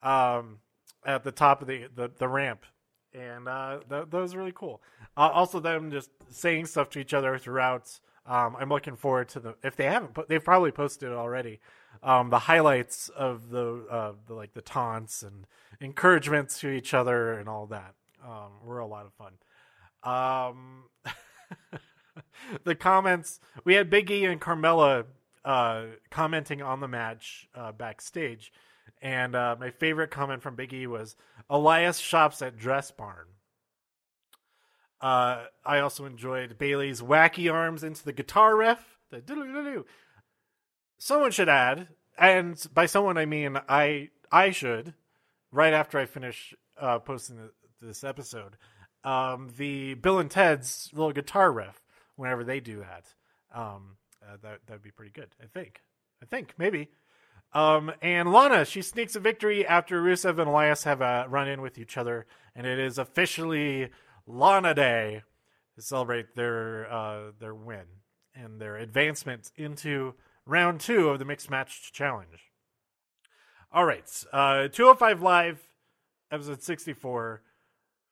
um, 0.01 0.59
at 1.05 1.23
the 1.23 1.31
top 1.31 1.61
of 1.61 1.67
the 1.67 1.87
the, 1.93 2.11
the 2.17 2.27
ramp, 2.27 2.65
and 3.13 3.47
uh, 3.47 3.79
that, 3.89 4.11
that 4.11 4.17
was 4.17 4.35
really 4.35 4.53
cool. 4.53 4.81
Uh, 5.17 5.29
also, 5.33 5.59
them 5.59 5.91
just 5.91 6.09
saying 6.29 6.65
stuff 6.65 6.89
to 6.91 6.99
each 6.99 7.13
other 7.13 7.37
throughout. 7.37 7.99
Um, 8.25 8.55
I'm 8.59 8.69
looking 8.69 8.95
forward 8.95 9.29
to 9.29 9.39
the 9.39 9.55
if 9.63 9.75
they 9.75 9.85
haven't, 9.85 10.13
put, 10.13 10.29
they've 10.29 10.43
probably 10.43 10.71
posted 10.71 11.11
it 11.11 11.15
already. 11.15 11.59
Um, 12.03 12.29
the 12.29 12.39
highlights 12.39 13.09
of 13.09 13.49
the, 13.49 13.85
uh, 13.89 14.13
the 14.27 14.33
like 14.33 14.53
the 14.53 14.61
taunts 14.61 15.23
and 15.23 15.45
encouragements 15.79 16.59
to 16.59 16.69
each 16.69 16.93
other 16.93 17.33
and 17.33 17.49
all 17.49 17.67
that 17.67 17.95
um, 18.23 18.51
were 18.63 18.79
a 18.79 18.87
lot 18.87 19.05
of 19.05 19.13
fun. 19.13 19.33
Um, 20.03 20.83
the 22.63 22.75
comments 22.75 23.39
we 23.63 23.75
had 23.75 23.89
Big 23.89 24.09
E 24.09 24.25
and 24.25 24.39
Carmella 24.39 25.05
uh, 25.43 25.83
commenting 26.09 26.61
on 26.61 26.79
the 26.79 26.87
match 26.87 27.47
uh, 27.55 27.71
backstage, 27.71 28.51
And 29.01 29.35
uh, 29.35 29.55
my 29.59 29.71
favorite 29.71 30.11
comment 30.11 30.43
from 30.43 30.55
Big 30.55 30.73
E 30.73 30.85
was 30.85 31.15
Elias 31.49 31.97
shops 31.97 32.41
at 32.41 32.57
Dress 32.57 32.91
Barn. 32.91 33.25
Uh, 35.01 35.45
I 35.65 35.79
also 35.79 36.05
enjoyed 36.05 36.59
Bayley's 36.59 37.01
wacky 37.01 37.51
arms 37.51 37.83
into 37.83 38.05
the 38.05 38.13
guitar 38.13 38.55
riff. 38.55 38.99
The. 39.09 39.83
Someone 40.99 41.31
should 41.31 41.49
add, 41.49 41.87
and 42.17 42.63
by 42.73 42.85
someone 42.85 43.17
I 43.17 43.25
mean 43.25 43.59
I 43.67 44.09
I 44.31 44.51
should, 44.51 44.93
right 45.51 45.73
after 45.73 45.97
I 45.97 46.05
finish 46.05 46.53
uh, 46.79 46.99
posting 46.99 47.49
this 47.81 48.03
episode, 48.03 48.57
um, 49.03 49.49
the 49.57 49.95
Bill 49.95 50.19
and 50.19 50.29
Ted's 50.29 50.91
little 50.93 51.11
guitar 51.11 51.51
riff 51.51 51.81
whenever 52.15 52.43
they 52.43 52.59
do 52.59 52.81
that. 52.81 53.05
Um, 53.53 53.97
uh, 54.23 54.37
that 54.43 54.59
that'd 54.67 54.83
be 54.83 54.91
pretty 54.91 55.11
good. 55.11 55.29
I 55.41 55.47
think. 55.47 55.81
I 56.21 56.27
think 56.27 56.53
maybe. 56.59 56.89
Um, 57.53 57.91
and 58.01 58.31
Lana, 58.31 58.63
she 58.63 58.81
sneaks 58.81 59.15
a 59.15 59.19
victory 59.19 59.65
after 59.65 60.01
Rusev 60.01 60.39
and 60.39 60.49
Elias 60.49 60.85
have 60.85 61.01
a 61.01 61.25
run 61.27 61.49
in 61.49 61.61
with 61.61 61.77
each 61.77 61.97
other, 61.97 62.25
and 62.55 62.65
it 62.65 62.79
is 62.79 62.97
officially 62.97 63.89
Lana 64.25 64.73
Day 64.73 65.23
to 65.75 65.81
celebrate 65.81 66.35
their 66.35 66.91
uh, 66.91 67.31
their 67.39 67.53
win 67.53 67.85
and 68.33 68.61
their 68.61 68.77
advancement 68.77 69.51
into 69.57 70.13
round 70.45 70.79
two 70.79 71.09
of 71.09 71.19
the 71.19 71.25
mixed 71.25 71.49
match 71.49 71.91
challenge. 71.91 72.51
All 73.73 73.85
right, 73.85 74.09
uh, 74.31 74.67
205 74.69 75.21
Live, 75.21 75.61
episode 76.31 76.61
64, 76.61 77.41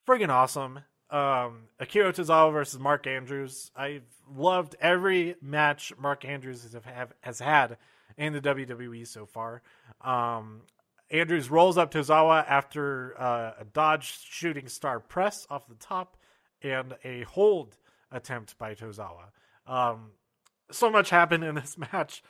friggin' 0.07 0.29
awesome. 0.29 0.79
Um, 1.09 1.63
Akira 1.79 2.13
Tozawa 2.13 2.51
versus 2.53 2.79
Mark 2.79 3.07
Andrews. 3.07 3.71
I've 3.75 4.03
loved 4.31 4.75
every 4.79 5.35
match 5.41 5.91
Mark 5.97 6.23
Andrews 6.23 6.63
has, 6.63 6.73
have, 6.73 7.13
has 7.21 7.39
had 7.39 7.77
in 8.17 8.33
the 8.33 8.41
WWE 8.41 9.07
so 9.07 9.25
far. 9.25 9.61
Um, 10.01 10.61
Andrews 11.11 11.49
rolls 11.49 11.77
up 11.77 11.91
Tozawa 11.91 12.45
after 12.47 13.19
uh, 13.19 13.53
a 13.59 13.65
dodge 13.65 14.19
shooting 14.29 14.67
star 14.67 14.99
press 14.99 15.47
off 15.49 15.67
the 15.67 15.75
top 15.75 16.17
and 16.61 16.95
a 17.03 17.23
hold 17.23 17.77
attempt 18.11 18.57
by 18.57 18.75
Tozawa. 18.75 19.31
Um, 19.65 20.11
so 20.71 20.89
much 20.89 21.09
happened 21.09 21.43
in 21.43 21.55
this 21.55 21.77
match. 21.93 22.23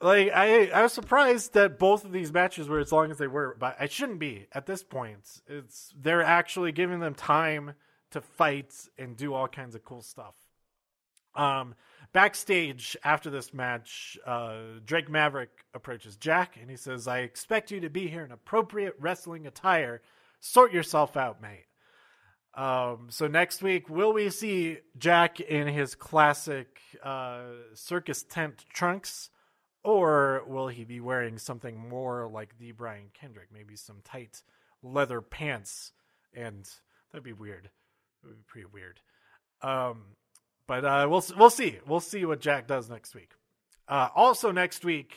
Like 0.00 0.30
I, 0.32 0.66
I 0.68 0.82
was 0.82 0.92
surprised 0.92 1.54
that 1.54 1.78
both 1.78 2.04
of 2.04 2.12
these 2.12 2.32
matches 2.32 2.68
were 2.68 2.78
as 2.78 2.92
long 2.92 3.10
as 3.10 3.18
they 3.18 3.26
were, 3.26 3.56
but 3.58 3.76
I 3.80 3.86
shouldn't 3.86 4.20
be 4.20 4.46
at 4.52 4.64
this 4.64 4.84
point. 4.84 5.40
It's 5.48 5.92
they're 6.00 6.22
actually 6.22 6.70
giving 6.70 7.00
them 7.00 7.14
time 7.14 7.74
to 8.12 8.20
fight 8.20 8.72
and 8.96 9.16
do 9.16 9.34
all 9.34 9.48
kinds 9.48 9.74
of 9.74 9.84
cool 9.84 10.02
stuff. 10.02 10.34
Um, 11.34 11.74
backstage 12.12 12.96
after 13.04 13.30
this 13.30 13.52
match, 13.54 14.18
uh, 14.26 14.80
Drake 14.84 15.08
Maverick 15.08 15.50
approaches 15.74 16.16
Jack 16.16 16.56
and 16.60 16.70
he 16.70 16.76
says, 16.76 17.06
"I 17.06 17.20
expect 17.20 17.70
you 17.70 17.80
to 17.80 17.90
be 17.90 18.08
here 18.08 18.24
in 18.24 18.32
appropriate 18.32 18.94
wrestling 18.98 19.46
attire. 19.46 20.02
Sort 20.40 20.72
yourself 20.72 21.16
out, 21.16 21.40
mate." 21.40 21.66
Um, 22.54 23.06
so 23.10 23.28
next 23.28 23.62
week, 23.62 23.88
will 23.88 24.12
we 24.12 24.30
see 24.30 24.78
Jack 24.96 25.38
in 25.38 25.68
his 25.68 25.94
classic 25.94 26.80
uh, 27.02 27.42
circus 27.74 28.24
tent 28.24 28.64
trunks? 28.72 29.30
Or 29.84 30.42
will 30.46 30.68
he 30.68 30.84
be 30.84 31.00
wearing 31.00 31.38
something 31.38 31.88
more 31.88 32.28
like 32.28 32.58
the 32.58 32.72
Brian 32.72 33.10
Kendrick? 33.14 33.48
Maybe 33.52 33.76
some 33.76 34.00
tight 34.04 34.42
leather 34.82 35.20
pants, 35.20 35.92
and 36.34 36.68
that'd 37.10 37.24
be 37.24 37.32
weird. 37.32 37.70
It 38.22 38.26
would 38.26 38.38
be 38.38 38.44
pretty 38.46 38.66
weird. 38.72 39.00
Um, 39.62 40.16
but 40.68 40.84
uh, 40.84 41.08
we'll 41.10 41.24
we'll 41.36 41.50
see. 41.50 41.78
We'll 41.86 41.98
see 41.98 42.24
what 42.24 42.40
Jack 42.40 42.68
does 42.68 42.88
next 42.88 43.14
week. 43.14 43.32
Uh, 43.88 44.08
also 44.14 44.52
next 44.52 44.84
week, 44.84 45.16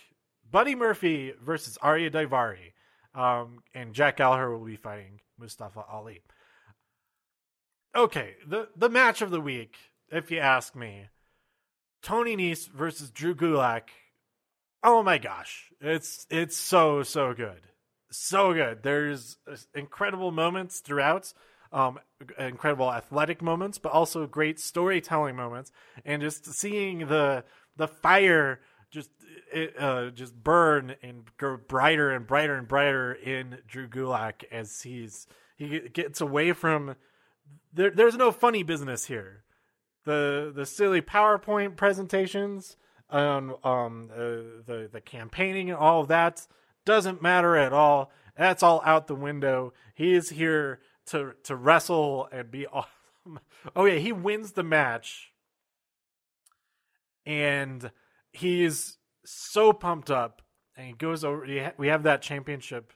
Buddy 0.49 0.73
Murphy 0.73 1.33
versus 1.39 1.77
Ariya 1.83 2.11
Daivari, 2.11 2.73
um, 3.13 3.59
and 3.75 3.93
Jack 3.93 4.17
Gallagher 4.17 4.57
will 4.57 4.65
be 4.65 4.77
fighting 4.77 5.19
Mustafa 5.37 5.83
Ali. 5.91 6.21
Okay, 7.95 8.33
the 8.47 8.69
the 8.75 8.89
match 8.89 9.21
of 9.21 9.29
the 9.29 9.41
week, 9.41 9.75
if 10.09 10.31
you 10.31 10.39
ask 10.39 10.75
me, 10.75 11.09
Tony 12.01 12.35
Nese 12.35 12.67
versus 12.71 13.11
Drew 13.11 13.35
Gulak 13.35 13.89
oh 14.83 15.03
my 15.03 15.17
gosh, 15.17 15.71
it's 15.79 16.25
it's 16.29 16.57
so 16.57 17.03
so 17.03 17.33
good, 17.33 17.61
so 18.11 18.53
good. 18.53 18.83
There's 18.83 19.37
incredible 19.73 20.31
moments 20.31 20.79
throughout, 20.79 21.33
um, 21.71 21.99
incredible 22.37 22.91
athletic 22.91 23.41
moments, 23.41 23.77
but 23.77 23.91
also 23.91 24.27
great 24.27 24.59
storytelling 24.59 25.35
moments, 25.35 25.71
and 26.05 26.21
just 26.21 26.45
seeing 26.53 27.07
the 27.07 27.43
the 27.77 27.87
fire 27.87 28.59
just 28.91 29.09
uh, 29.79 30.09
just 30.09 30.35
burn 30.35 30.95
and 31.01 31.23
go 31.37 31.57
brighter 31.57 32.11
and 32.11 32.27
brighter 32.27 32.55
and 32.55 32.67
brighter 32.67 33.13
in 33.13 33.59
Drew 33.67 33.87
Gulak 33.87 34.43
as 34.51 34.81
he's 34.81 35.27
he 35.55 35.79
gets 35.79 36.21
away 36.21 36.53
from 36.53 36.95
there. 37.73 37.91
There's 37.91 38.17
no 38.17 38.31
funny 38.31 38.63
business 38.63 39.05
here. 39.05 39.43
The 40.05 40.51
the 40.53 40.65
silly 40.65 41.01
PowerPoint 41.01 41.75
presentations 41.75 42.75
um, 43.09 43.55
um, 43.63 44.09
uh, 44.13 44.17
the 44.65 44.89
the 44.91 45.01
campaigning 45.01 45.69
and 45.69 45.77
all 45.77 46.01
of 46.01 46.07
that 46.07 46.47
doesn't 46.85 47.21
matter 47.21 47.55
at 47.55 47.73
all. 47.73 48.11
That's 48.37 48.63
all 48.63 48.81
out 48.85 49.07
the 49.07 49.15
window. 49.15 49.73
He 49.93 50.13
is 50.13 50.29
here 50.29 50.79
to 51.07 51.33
to 51.43 51.55
wrestle 51.55 52.27
and 52.31 52.49
be 52.51 52.67
awesome. 52.73 53.39
Oh 53.75 53.85
yeah, 53.85 53.99
he 53.99 54.11
wins 54.11 54.53
the 54.53 54.63
match, 54.63 55.31
and 57.25 57.91
he's 58.31 58.97
so 59.25 59.73
pumped 59.73 60.09
up, 60.09 60.41
and 60.75 60.87
he 60.87 60.93
goes 60.93 61.23
over. 61.23 61.45
We 61.77 61.87
have 61.87 62.03
that 62.03 62.21
championship 62.21 62.93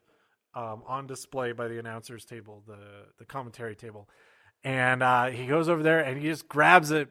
um, 0.55 0.83
on 0.87 1.05
display 1.05 1.51
by 1.51 1.67
the 1.67 1.79
announcers 1.79 2.25
table, 2.25 2.63
the 2.65 2.79
the 3.19 3.25
commentary 3.25 3.75
table, 3.75 4.09
and 4.63 5.03
uh, 5.03 5.27
he 5.27 5.45
goes 5.45 5.69
over 5.69 5.83
there 5.83 5.99
and 5.99 6.17
he 6.17 6.27
just 6.27 6.47
grabs 6.47 6.91
it 6.91 7.09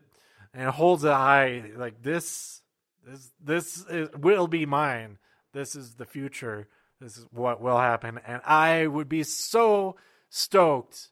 and 0.52 0.68
holds 0.70 1.04
it 1.04 1.12
high 1.12 1.70
like 1.76 2.02
this 2.02 2.62
this 3.06 3.30
this 3.42 3.86
is, 3.88 4.08
will 4.18 4.46
be 4.46 4.66
mine. 4.66 5.18
This 5.52 5.76
is 5.76 5.94
the 5.94 6.06
future. 6.06 6.68
This 7.00 7.16
is 7.16 7.26
what 7.30 7.60
will 7.60 7.78
happen, 7.78 8.18
and 8.26 8.40
I 8.44 8.86
would 8.86 9.08
be 9.08 9.24
so 9.24 9.96
stoked 10.34 11.10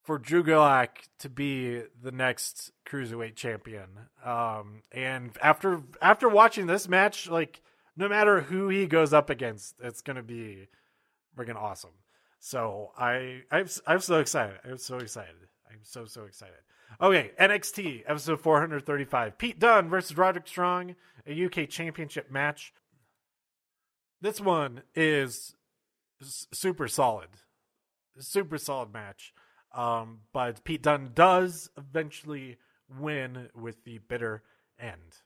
for 0.00 0.16
Drew 0.16 0.44
Gulak 0.44 1.08
to 1.18 1.28
be 1.28 1.82
the 2.00 2.12
next 2.12 2.70
cruiserweight 2.86 3.34
champion. 3.34 3.88
Um, 4.24 4.82
and 4.92 5.32
after 5.42 5.82
after 6.00 6.28
watching 6.28 6.68
this 6.68 6.88
match, 6.88 7.28
like 7.28 7.60
no 7.96 8.08
matter 8.08 8.42
who 8.42 8.68
he 8.68 8.86
goes 8.86 9.12
up 9.12 9.28
against, 9.28 9.74
it's 9.82 10.02
gonna 10.02 10.22
be 10.22 10.68
freaking 11.36 11.56
awesome. 11.56 11.90
So 12.38 12.92
I 12.96 13.42
I'm 13.50 13.66
I'm 13.88 14.00
so 14.00 14.20
excited. 14.20 14.58
I'm 14.64 14.78
so 14.78 14.98
excited. 14.98 15.34
I'm 15.68 15.80
so 15.82 16.04
so 16.04 16.22
excited. 16.22 16.54
Okay, 17.00 17.32
NXT 17.40 18.04
episode 18.06 18.40
435. 18.40 19.36
Pete 19.36 19.58
Dunne 19.58 19.90
versus 19.90 20.16
Roderick 20.16 20.46
Strong, 20.46 20.94
a 21.26 21.44
UK 21.44 21.68
championship 21.68 22.30
match. 22.30 22.72
This 24.20 24.40
one 24.40 24.82
is 24.94 25.56
super 26.20 26.86
solid. 26.86 27.28
Super 28.18 28.58
solid 28.58 28.92
match. 28.92 29.32
Um, 29.74 30.20
but 30.32 30.64
Pete 30.64 30.82
Dunne 30.82 31.10
does 31.14 31.70
eventually 31.76 32.56
win 32.88 33.48
with 33.54 33.84
the 33.84 33.98
bitter 33.98 34.42
end. 34.78 35.18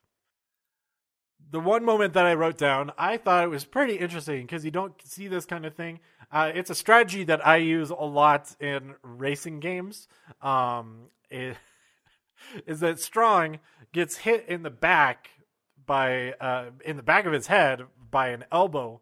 The 1.51 1.61
one 1.61 1.85
moment 1.85 2.15
that 2.15 2.27
I 2.27 2.35
wrote 2.35 2.59
down, 2.59 2.93
I 2.97 3.17
thought 3.17 3.45
it 3.45 3.51
was 3.51 3.65
pretty 3.65 3.97
interesting 3.97 4.43
because 4.43 4.65
you 4.65 4.71
don't 4.71 4.95
see 5.05 5.29
this 5.29 5.45
kind 5.45 5.67
of 5.67 5.75
thing. 5.75 6.01
Uh, 6.31 6.51
it's 6.55 6.71
a 6.71 6.75
strategy 6.75 7.25
that 7.25 7.47
I 7.47 7.57
use 7.57 7.91
a 7.91 7.95
lot 7.95 8.55
in 8.59 8.95
racing 9.03 9.61
games. 9.61 10.09
Um, 10.41 11.09
is, 11.31 11.57
is 12.67 12.81
that 12.81 13.01
Strong 13.01 13.59
gets 13.93 14.17
hit 14.19 14.47
in 14.49 14.63
the 14.63 14.71
back 14.71 15.29
by 15.85 16.33
uh, 16.41 16.71
in 16.85 16.97
the 16.97 17.03
back 17.03 17.27
of 17.27 17.33
his 17.33 17.49
head 17.49 17.83
by 18.11 18.29
an 18.29 18.45
elbow 18.51 19.01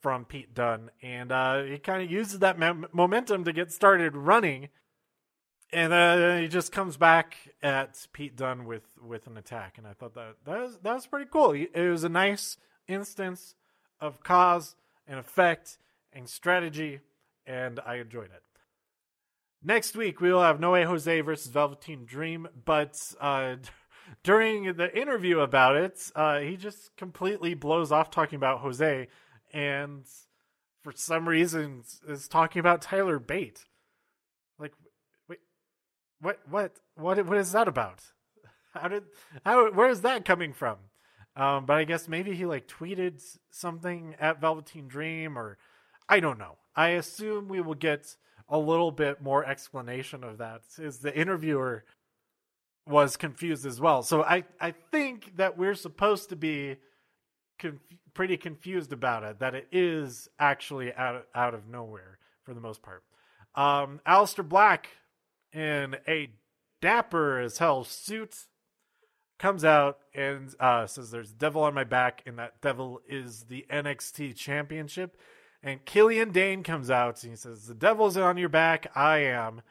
from 0.00 0.24
Pete 0.24 0.54
Dunne, 0.54 0.90
and 1.02 1.30
uh, 1.30 1.62
he 1.62 1.78
kind 1.78 2.02
of 2.02 2.10
uses 2.10 2.38
that 2.40 2.60
m- 2.60 2.86
momentum 2.92 3.44
to 3.44 3.52
get 3.52 3.72
started 3.72 4.16
running, 4.16 4.68
and 5.72 5.92
uh, 5.92 6.36
he 6.36 6.48
just 6.48 6.72
comes 6.72 6.96
back 6.96 7.36
at 7.62 8.06
Pete 8.12 8.36
Dunne 8.36 8.64
with 8.64 8.84
with 9.02 9.26
an 9.26 9.36
attack, 9.36 9.78
and 9.78 9.86
I 9.86 9.92
thought 9.92 10.14
that 10.14 10.36
that 10.46 10.60
was 10.60 10.78
that 10.82 10.94
was 10.94 11.06
pretty 11.06 11.28
cool. 11.30 11.52
It 11.52 11.90
was 11.90 12.04
a 12.04 12.08
nice 12.08 12.56
instance 12.88 13.54
of 14.00 14.22
cause 14.22 14.74
and 15.06 15.18
effect 15.18 15.78
and 16.12 16.28
strategy, 16.28 17.00
and 17.46 17.78
I 17.86 17.96
enjoyed 17.96 18.30
it. 18.30 18.42
Next 19.62 19.94
week, 19.94 20.20
we 20.20 20.32
will 20.32 20.42
have 20.42 20.58
Noe 20.58 20.82
Jose 20.82 21.20
versus 21.20 21.52
Velveteen 21.52 22.06
Dream, 22.06 22.48
but 22.64 22.98
uh, 23.20 23.56
during 24.22 24.74
the 24.74 24.96
interview 24.98 25.40
about 25.40 25.76
it, 25.76 26.10
uh, 26.14 26.38
he 26.38 26.56
just 26.56 26.96
completely 26.96 27.52
blows 27.52 27.92
off 27.92 28.10
talking 28.10 28.36
about 28.36 28.60
Jose 28.60 29.08
and 29.52 30.04
for 30.82 30.92
some 30.92 31.28
reason 31.28 31.82
is 32.08 32.28
talking 32.28 32.60
about 32.60 32.82
Tyler 32.82 33.18
Bate. 33.18 33.64
Like, 34.58 34.72
wait, 35.28 35.38
what, 36.20 36.40
what, 36.48 36.76
what, 36.96 37.26
what 37.26 37.38
is 37.38 37.52
that 37.52 37.68
about? 37.68 38.02
How 38.74 38.88
did, 38.88 39.02
how, 39.44 39.72
where 39.72 39.88
is 39.88 40.02
that 40.02 40.24
coming 40.24 40.52
from? 40.52 40.76
Um, 41.34 41.66
but 41.66 41.76
I 41.76 41.84
guess 41.84 42.06
maybe 42.06 42.34
he 42.34 42.46
like 42.46 42.68
tweeted 42.68 43.20
something 43.50 44.14
at 44.20 44.40
Velveteen 44.40 44.86
Dream 44.86 45.36
or 45.36 45.58
I 46.08 46.20
don't 46.20 46.38
know. 46.38 46.56
I 46.76 46.90
assume 46.90 47.48
we 47.48 47.60
will 47.60 47.74
get 47.74 48.16
a 48.48 48.58
little 48.58 48.90
bit 48.90 49.22
more 49.22 49.44
explanation 49.44 50.22
of 50.24 50.38
that. 50.38 50.62
Is 50.78 50.98
the 50.98 51.16
interviewer 51.16 51.84
was 52.86 53.16
confused 53.16 53.66
as 53.66 53.80
well. 53.80 54.02
So 54.02 54.22
I 54.22 54.44
I 54.60 54.72
think 54.90 55.36
that 55.36 55.56
we're 55.56 55.74
supposed 55.74 56.30
to 56.30 56.36
be 56.36 56.76
conf- 57.60 57.80
pretty 58.14 58.36
confused 58.36 58.92
about 58.92 59.22
it. 59.22 59.38
That 59.38 59.54
it 59.54 59.68
is 59.70 60.28
actually 60.38 60.92
out 60.92 61.16
of, 61.16 61.22
out 61.34 61.54
of 61.54 61.68
nowhere 61.68 62.18
for 62.42 62.54
the 62.54 62.60
most 62.60 62.82
part. 62.82 63.04
Um, 63.54 64.00
Aleister 64.06 64.46
Black 64.46 64.88
in 65.52 65.96
a 66.08 66.30
dapper 66.80 67.40
as 67.40 67.58
hell 67.58 67.84
suit 67.84 68.46
comes 69.38 69.64
out 69.64 69.98
and 70.14 70.54
uh, 70.60 70.86
says 70.86 71.10
there's 71.10 71.30
a 71.30 71.34
devil 71.34 71.62
on 71.62 71.74
my 71.74 71.84
back 71.84 72.22
and 72.26 72.38
that 72.38 72.60
devil 72.60 73.00
is 73.08 73.44
the 73.44 73.64
NXT 73.70 74.36
championship 74.36 75.16
and 75.62 75.84
Killian 75.84 76.30
Dain 76.30 76.62
comes 76.62 76.90
out 76.90 77.22
and 77.22 77.32
he 77.32 77.36
says 77.36 77.66
the 77.66 77.74
devil's 77.74 78.16
on 78.16 78.36
your 78.36 78.50
back 78.50 78.90
I 78.94 79.18
am 79.18 79.62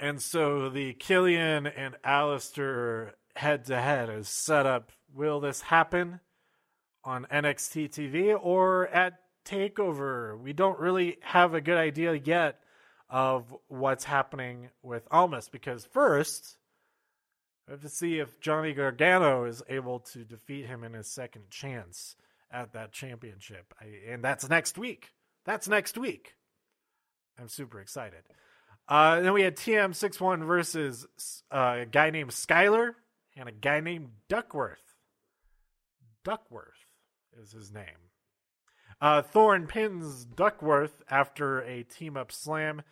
and 0.00 0.20
so 0.22 0.70
the 0.70 0.94
Killian 0.94 1.66
and 1.66 1.96
Aleister 2.04 3.12
head 3.36 3.66
to 3.66 3.80
head 3.80 4.08
is 4.08 4.28
set 4.28 4.64
up 4.64 4.92
will 5.14 5.40
this 5.40 5.60
happen 5.60 6.20
on 7.04 7.26
NXT 7.32 7.90
TV 7.90 8.38
or 8.40 8.88
at 8.88 9.20
Takeover 9.44 10.38
we 10.38 10.52
don't 10.52 10.78
really 10.78 11.18
have 11.22 11.54
a 11.54 11.60
good 11.60 11.78
idea 11.78 12.14
yet 12.14 12.60
of 13.08 13.54
what's 13.68 14.04
happening 14.04 14.68
with 14.82 15.08
Almas 15.10 15.48
because 15.48 15.86
first 15.86 16.58
we 17.66 17.72
have 17.72 17.82
to 17.82 17.88
see 17.88 18.18
if 18.18 18.40
Johnny 18.40 18.72
Gargano 18.72 19.44
is 19.44 19.62
able 19.68 20.00
to 20.00 20.24
defeat 20.24 20.66
him 20.66 20.84
in 20.84 20.92
his 20.94 21.06
second 21.06 21.50
chance 21.50 22.16
at 22.50 22.72
that 22.72 22.92
championship. 22.92 23.74
I, 23.80 24.12
and 24.12 24.22
that's 24.22 24.48
next 24.48 24.78
week. 24.78 25.10
That's 25.44 25.68
next 25.68 25.98
week. 25.98 26.34
I'm 27.38 27.48
super 27.48 27.80
excited. 27.80 28.22
Uh, 28.88 29.20
then 29.20 29.32
we 29.34 29.42
had 29.42 29.56
TM61 29.56 30.46
versus 30.46 31.06
uh, 31.50 31.78
a 31.80 31.86
guy 31.86 32.10
named 32.10 32.30
Skyler 32.30 32.92
and 33.36 33.48
a 33.48 33.52
guy 33.52 33.80
named 33.80 34.08
Duckworth. 34.28 34.94
Duckworth 36.24 36.77
is 37.38 37.52
his 37.52 37.72
name. 37.72 38.10
Uh, 39.00 39.22
Thorne 39.22 39.66
pins 39.66 40.24
Duckworth 40.24 41.02
after 41.08 41.60
a 41.60 41.84
team 41.84 42.16
up 42.16 42.32
slam. 42.32 42.82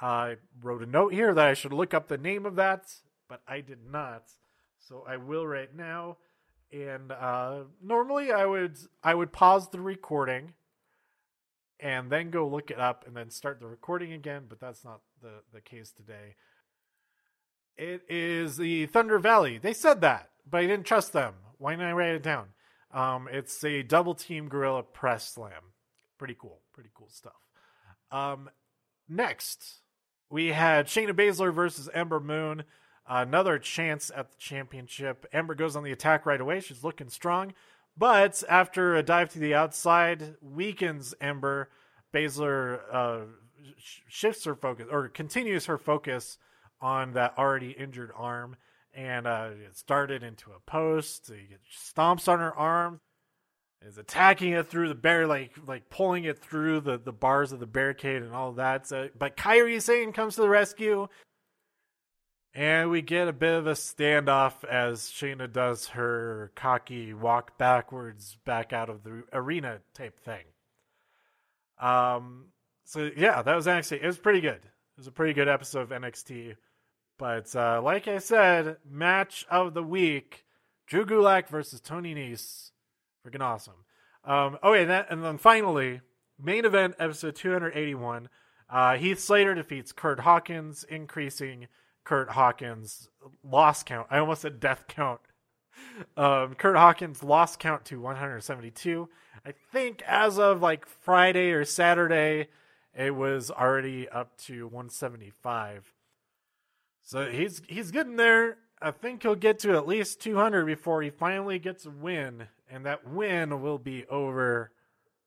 I 0.00 0.36
wrote 0.62 0.82
a 0.82 0.86
note 0.86 1.12
here 1.12 1.34
that 1.34 1.46
I 1.46 1.54
should 1.54 1.72
look 1.72 1.92
up 1.92 2.08
the 2.08 2.16
name 2.16 2.46
of 2.46 2.56
that 2.56 2.90
but 3.30 3.40
I 3.48 3.60
did 3.62 3.78
not. 3.90 4.24
So 4.80 5.04
I 5.08 5.16
will 5.16 5.46
right 5.46 5.74
now. 5.74 6.18
And 6.72 7.12
uh, 7.12 7.60
normally 7.82 8.30
I 8.30 8.44
would 8.44 8.76
I 9.02 9.14
would 9.14 9.32
pause 9.32 9.70
the 9.70 9.80
recording 9.80 10.52
and 11.78 12.10
then 12.10 12.30
go 12.30 12.46
look 12.46 12.70
it 12.70 12.78
up 12.78 13.04
and 13.06 13.16
then 13.16 13.30
start 13.30 13.60
the 13.60 13.66
recording 13.66 14.12
again, 14.12 14.42
but 14.48 14.60
that's 14.60 14.84
not 14.84 15.00
the, 15.22 15.42
the 15.54 15.60
case 15.60 15.90
today. 15.90 16.34
It 17.76 18.02
is 18.08 18.58
the 18.58 18.86
Thunder 18.86 19.18
Valley. 19.18 19.56
They 19.56 19.72
said 19.72 20.02
that, 20.02 20.30
but 20.48 20.58
I 20.58 20.66
didn't 20.66 20.84
trust 20.84 21.12
them. 21.12 21.34
Why 21.56 21.72
didn't 21.72 21.86
I 21.86 21.92
write 21.92 22.14
it 22.14 22.22
down? 22.22 22.48
Um, 22.92 23.28
it's 23.30 23.62
a 23.64 23.82
double 23.82 24.14
team 24.14 24.48
gorilla 24.48 24.82
press 24.82 25.32
slam. 25.34 25.72
Pretty 26.18 26.36
cool. 26.38 26.60
Pretty 26.72 26.90
cool 26.94 27.08
stuff. 27.08 27.32
Um, 28.10 28.50
next, 29.08 29.80
we 30.28 30.48
had 30.48 30.86
Shayna 30.86 31.12
Baszler 31.12 31.54
versus 31.54 31.88
Ember 31.92 32.20
Moon 32.20 32.64
another 33.10 33.58
chance 33.58 34.10
at 34.14 34.30
the 34.30 34.36
championship. 34.38 35.26
Ember 35.32 35.54
goes 35.54 35.76
on 35.76 35.82
the 35.82 35.92
attack 35.92 36.24
right 36.24 36.40
away. 36.40 36.60
She's 36.60 36.84
looking 36.84 37.08
strong. 37.08 37.52
But 37.96 38.42
after 38.48 38.94
a 38.94 39.02
dive 39.02 39.30
to 39.30 39.38
the 39.38 39.54
outside, 39.54 40.36
weakens 40.40 41.14
Ember. 41.20 41.70
Baszler 42.14 42.80
uh, 42.92 43.18
shifts 44.08 44.44
her 44.44 44.54
focus 44.54 44.86
or 44.90 45.08
continues 45.08 45.66
her 45.66 45.78
focus 45.78 46.38
on 46.80 47.12
that 47.12 47.34
already 47.36 47.70
injured 47.72 48.10
arm 48.16 48.56
and 48.94 49.26
uh, 49.26 49.50
it 49.66 49.76
started 49.76 50.22
into 50.22 50.50
a 50.50 50.60
post. 50.70 51.30
He 51.30 51.56
stomps 51.72 52.28
on 52.28 52.38
her 52.38 52.54
arm, 52.54 53.00
is 53.82 53.98
attacking 53.98 54.52
it 54.52 54.68
through 54.68 54.88
the 54.88 54.94
bear, 54.94 55.26
like 55.26 55.52
like 55.66 55.88
pulling 55.90 56.24
it 56.24 56.38
through 56.38 56.80
the, 56.80 56.98
the 56.98 57.12
bars 57.12 57.52
of 57.52 57.60
the 57.60 57.66
barricade 57.66 58.22
and 58.22 58.34
all 58.34 58.52
that. 58.52 58.86
So, 58.86 59.08
but 59.18 59.36
Kairi 59.36 59.80
Sane 59.80 60.12
comes 60.12 60.34
to 60.34 60.42
the 60.42 60.48
rescue, 60.48 61.08
and 62.54 62.90
we 62.90 63.02
get 63.02 63.28
a 63.28 63.32
bit 63.32 63.54
of 63.54 63.66
a 63.66 63.72
standoff 63.72 64.64
as 64.64 65.02
Shayna 65.02 65.52
does 65.52 65.88
her 65.88 66.52
cocky 66.56 67.14
walk 67.14 67.58
backwards 67.58 68.36
back 68.44 68.72
out 68.72 68.90
of 68.90 69.04
the 69.04 69.24
arena 69.32 69.80
type 69.94 70.18
thing. 70.20 70.44
Um, 71.80 72.46
so 72.84 73.10
yeah, 73.16 73.42
that 73.42 73.54
was 73.54 73.68
actually 73.68 74.02
it 74.02 74.06
was 74.06 74.18
pretty 74.18 74.40
good. 74.40 74.60
It 74.62 74.98
was 74.98 75.06
a 75.06 75.12
pretty 75.12 75.32
good 75.32 75.48
episode 75.48 75.82
of 75.82 75.88
NXT. 75.90 76.56
But 77.20 77.54
uh, 77.54 77.82
like 77.82 78.08
I 78.08 78.16
said, 78.16 78.78
match 78.90 79.44
of 79.50 79.74
the 79.74 79.82
week: 79.82 80.46
Drew 80.86 81.04
Gulak 81.04 81.48
versus 81.48 81.78
Tony 81.78 82.14
Nese. 82.14 82.70
Freaking 83.22 83.42
awesome. 83.42 83.84
Um, 84.24 84.56
oh 84.62 84.72
yeah, 84.72 84.86
that, 84.86 85.10
and 85.10 85.22
then 85.22 85.36
finally, 85.36 86.00
main 86.42 86.64
event 86.64 86.94
episode 86.98 87.36
281. 87.36 88.30
Uh, 88.70 88.96
Heath 88.96 89.20
Slater 89.20 89.54
defeats 89.54 89.92
Kurt 89.92 90.20
Hawkins, 90.20 90.82
increasing 90.84 91.68
Kurt 92.04 92.30
Hawkins 92.30 93.10
loss 93.44 93.82
count. 93.82 94.06
I 94.10 94.16
almost 94.18 94.40
said 94.40 94.58
death 94.58 94.86
count. 94.88 95.20
Um, 96.16 96.56
Kurt 96.56 96.76
Hawkins 96.76 97.22
loss 97.22 97.56
count 97.56 97.86
to 97.86 98.00
172. 98.00 99.08
I 99.46 99.54
think 99.72 100.02
as 100.06 100.38
of 100.38 100.60
like 100.60 100.84
Friday 100.84 101.52
or 101.52 101.64
Saturday, 101.64 102.48
it 102.94 103.14
was 103.14 103.50
already 103.50 104.06
up 104.08 104.36
to 104.38 104.66
175. 104.66 105.94
So 107.10 107.28
he's 107.28 107.60
he's 107.66 107.90
getting 107.90 108.14
there. 108.14 108.56
I 108.80 108.92
think 108.92 109.24
he'll 109.24 109.34
get 109.34 109.58
to 109.60 109.74
at 109.74 109.88
least 109.88 110.20
200 110.20 110.64
before 110.64 111.02
he 111.02 111.10
finally 111.10 111.58
gets 111.58 111.84
a 111.84 111.90
win, 111.90 112.46
and 112.70 112.86
that 112.86 113.04
win 113.04 113.60
will 113.60 113.78
be 113.78 114.06
over 114.06 114.70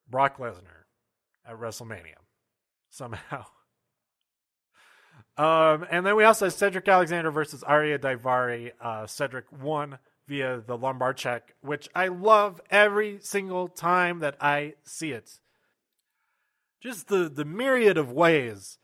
Brock 0.09 0.37
Lesnar 0.37 0.85
at 1.45 1.59
WrestleMania 1.59 2.21
somehow. 2.89 3.45
Um, 5.35 5.87
and 5.89 6.05
then 6.05 6.15
we 6.15 6.25
also 6.25 6.45
have 6.45 6.53
Cedric 6.53 6.87
Alexander 6.87 7.31
versus 7.31 7.63
Ariya 7.63 7.97
Daivari. 7.97 8.71
Uh, 8.79 9.07
Cedric 9.07 9.45
won 9.51 9.97
via 10.27 10.61
the 10.61 10.77
lumbar 10.77 11.11
check, 11.11 11.55
which 11.61 11.89
I 11.95 12.09
love 12.09 12.61
every 12.69 13.17
single 13.19 13.67
time 13.67 14.19
that 14.19 14.35
I 14.39 14.75
see 14.83 15.11
it. 15.11 15.39
Just 16.79 17.07
the, 17.07 17.29
the 17.29 17.45
myriad 17.45 17.97
of 17.97 18.11
ways 18.11 18.77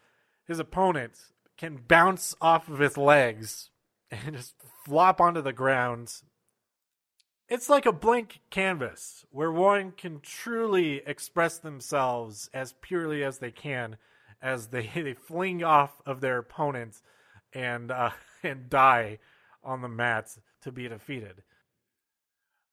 his 0.48 0.58
opponent 0.58 1.20
can 1.60 1.76
bounce 1.76 2.34
off 2.39 2.69
of 2.69 2.80
his 2.80 2.98
legs 2.98 3.69
and 4.10 4.38
just 4.38 4.56
flop 4.86 5.19
onto 5.19 5.41
the 5.41 5.52
ground. 5.52 6.22
It's 7.50 7.67
like 7.67 7.86
a 7.86 7.91
blank 7.91 8.39
canvas 8.50 9.26
where 9.30 9.52
one 9.52 9.91
can 9.91 10.22
truly 10.22 11.02
express 11.06 11.58
themselves 11.58 12.50
as 12.54 12.76
purely 12.82 13.24
as 13.26 13.39
they 13.39 13.52
can 13.52 13.98
as 14.41 14.67
they, 14.67 14.89
they 14.95 15.13
fling 15.13 15.62
off 15.62 16.02
of 16.06 16.22
their 16.22 16.38
opponents 16.38 17.02
and 17.54 17.91
uh, 17.91 18.12
and 18.43 18.69
die 18.69 19.19
on 19.62 19.82
the 19.82 19.89
mats 19.89 20.39
to 20.62 20.72
be 20.72 20.88
defeated. 20.88 21.43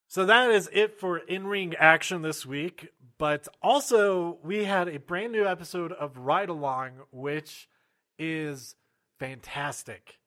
So 0.06 0.24
that 0.26 0.52
is 0.52 0.70
it 0.72 1.00
for 1.00 1.18
in 1.18 1.48
ring 1.48 1.74
action 1.74 2.22
this 2.22 2.46
week. 2.46 2.90
But 3.18 3.48
also, 3.60 4.38
we 4.44 4.64
had 4.64 4.88
a 4.88 5.00
brand 5.00 5.32
new 5.32 5.44
episode 5.44 5.90
of 5.90 6.18
Ride 6.18 6.50
Along, 6.50 7.00
which 7.10 7.68
is 8.18 8.74
fantastic. 9.18 10.18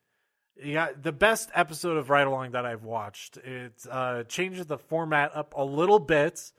Yeah, 0.62 0.90
the 1.00 1.12
best 1.12 1.50
episode 1.54 1.98
of 1.98 2.10
Ride 2.10 2.28
Along 2.28 2.52
that 2.52 2.66
I've 2.66 2.84
watched. 2.84 3.38
It 3.38 3.86
uh, 3.90 4.24
changes 4.24 4.66
the 4.66 4.78
format 4.78 5.36
up 5.36 5.54
a 5.56 5.64
little 5.64 6.00
bit 6.00 6.52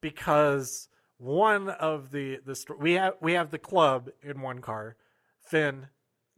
because 0.00 0.88
one 1.16 1.68
of 1.68 2.10
the 2.10 2.40
the 2.44 2.56
we 2.78 2.92
have 2.94 3.14
we 3.20 3.32
have 3.32 3.50
the 3.50 3.58
club 3.58 4.10
in 4.22 4.42
one 4.42 4.60
car, 4.60 4.96
Finn, 5.40 5.88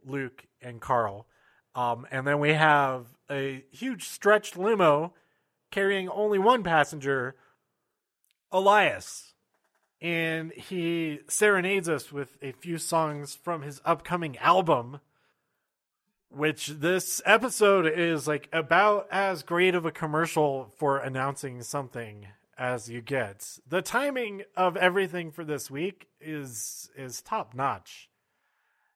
Luke, 0.05 0.45
and 0.61 0.79
Karl, 0.79 1.27
um, 1.75 2.07
and 2.11 2.25
then 2.25 2.39
we 2.39 2.53
have 2.53 3.07
a 3.29 3.63
huge 3.71 4.07
stretched 4.07 4.57
limo 4.57 5.13
carrying 5.69 6.09
only 6.09 6.37
one 6.39 6.63
passenger, 6.63 7.35
Elias, 8.51 9.30
and 10.01 10.51
he 10.53 11.19
serenades 11.27 11.87
us 11.87 12.11
with 12.11 12.37
a 12.41 12.51
few 12.53 12.77
songs 12.77 13.35
from 13.35 13.61
his 13.61 13.81
upcoming 13.85 14.37
album. 14.39 14.99
Which 16.29 16.67
this 16.67 17.21
episode 17.25 17.85
is 17.85 18.25
like 18.25 18.47
about 18.53 19.07
as 19.11 19.43
great 19.43 19.75
of 19.75 19.85
a 19.85 19.91
commercial 19.91 20.73
for 20.77 20.97
announcing 20.97 21.61
something 21.61 22.27
as 22.57 22.89
you 22.89 23.01
get. 23.01 23.57
The 23.67 23.81
timing 23.81 24.43
of 24.55 24.77
everything 24.77 25.31
for 25.31 25.43
this 25.43 25.69
week 25.69 26.07
is 26.21 26.89
is 26.95 27.21
top 27.21 27.53
notch. 27.53 28.09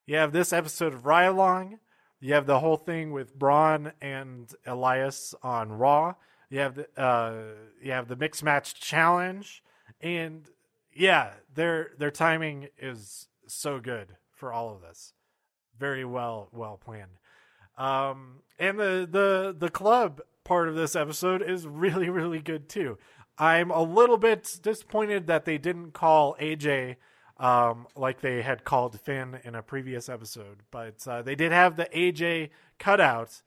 You 0.06 0.16
have 0.16 0.32
this 0.32 0.54
episode 0.54 0.94
of 0.94 1.06
Ride 1.06 1.26
Along. 1.26 1.80
You 2.22 2.36
have 2.36 2.46
the 2.46 2.60
whole 2.60 2.78
thing 2.78 3.12
with 3.12 3.38
Braun 3.38 3.92
and 4.00 4.54
Elias 4.66 5.36
on 5.44 5.74
Raw. 5.74 6.16
You 6.50 6.60
have 6.60 6.76
the 6.76 6.88
uh, 6.96 7.34
you 7.82 7.92
have 7.92 8.08
the 8.08 8.16
mixed 8.16 8.44
match 8.44 8.76
challenge, 8.76 9.62
and 10.00 10.48
yeah, 10.96 11.32
their 11.54 11.92
their 11.98 12.12
timing 12.12 12.70
is 12.80 13.28
so 13.48 13.80
good 13.80 14.16
for 14.32 14.52
all 14.52 14.74
of 14.74 14.82
this. 14.82 15.14
Very 15.78 16.06
well 16.06 16.48
well 16.52 16.78
planned. 16.78 17.20
Um, 17.78 18.42
and 18.58 18.80
the 18.80 19.08
the 19.10 19.56
the 19.58 19.70
club 19.70 20.22
part 20.46 20.70
of 20.70 20.76
this 20.76 20.96
episode 20.96 21.42
is 21.42 21.68
really 21.68 22.10
really 22.10 22.40
good 22.40 22.70
too. 22.70 22.98
I'm 23.38 23.70
a 23.70 23.84
little 23.84 24.18
bit 24.18 24.60
disappointed 24.62 25.28
that 25.28 25.44
they 25.44 25.58
didn't 25.58 25.92
call 25.92 26.38
AJ 26.40 26.96
um, 27.38 27.88
like 27.98 28.22
they 28.22 28.42
had 28.42 28.64
called 28.64 28.98
Finn 29.02 29.40
in 29.44 29.56
a 29.56 29.62
previous 29.62 30.08
episode, 30.08 30.60
but 30.72 31.06
uh, 31.06 31.22
they 31.22 31.36
did 31.36 31.52
have 31.52 31.76
the 31.76 31.90
AJ 31.94 32.52
cutout, 32.80 33.42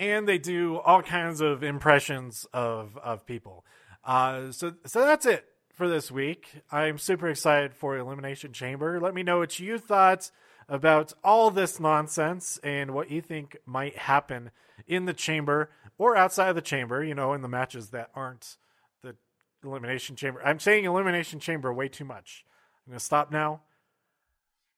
and 0.00 0.26
they 0.26 0.38
do 0.38 0.78
all 0.78 1.02
kinds 1.02 1.40
of 1.40 1.62
impressions 1.62 2.44
of 2.52 2.98
of 2.98 3.24
people. 3.24 3.64
Uh, 4.04 4.50
so 4.50 4.72
so 4.84 5.04
that's 5.04 5.26
it 5.26 5.46
for 5.72 5.88
this 5.88 6.10
week. 6.10 6.62
I'm 6.70 6.98
super 6.98 7.28
excited 7.28 7.74
for 7.74 7.96
Elimination 7.96 8.52
Chamber. 8.52 9.00
Let 9.00 9.14
me 9.14 9.22
know 9.22 9.38
what 9.38 9.58
you 9.58 9.78
thought 9.78 10.30
about 10.68 11.12
all 11.24 11.50
this 11.50 11.80
nonsense 11.80 12.58
and 12.62 12.92
what 12.92 13.10
you 13.10 13.20
think 13.20 13.56
might 13.66 13.96
happen 13.96 14.50
in 14.86 15.06
the 15.06 15.14
chamber 15.14 15.70
or 15.98 16.16
outside 16.16 16.48
of 16.48 16.54
the 16.54 16.62
chamber, 16.62 17.02
you 17.02 17.14
know, 17.14 17.32
in 17.32 17.42
the 17.42 17.48
matches 17.48 17.90
that 17.90 18.10
aren't 18.14 18.56
the 19.02 19.16
Elimination 19.64 20.16
Chamber. 20.16 20.42
I'm 20.44 20.60
saying 20.60 20.84
Elimination 20.84 21.40
Chamber 21.40 21.72
way 21.72 21.88
too 21.88 22.04
much. 22.04 22.44
I'm 22.86 22.92
going 22.92 22.98
to 22.98 23.04
stop 23.04 23.30
now. 23.30 23.62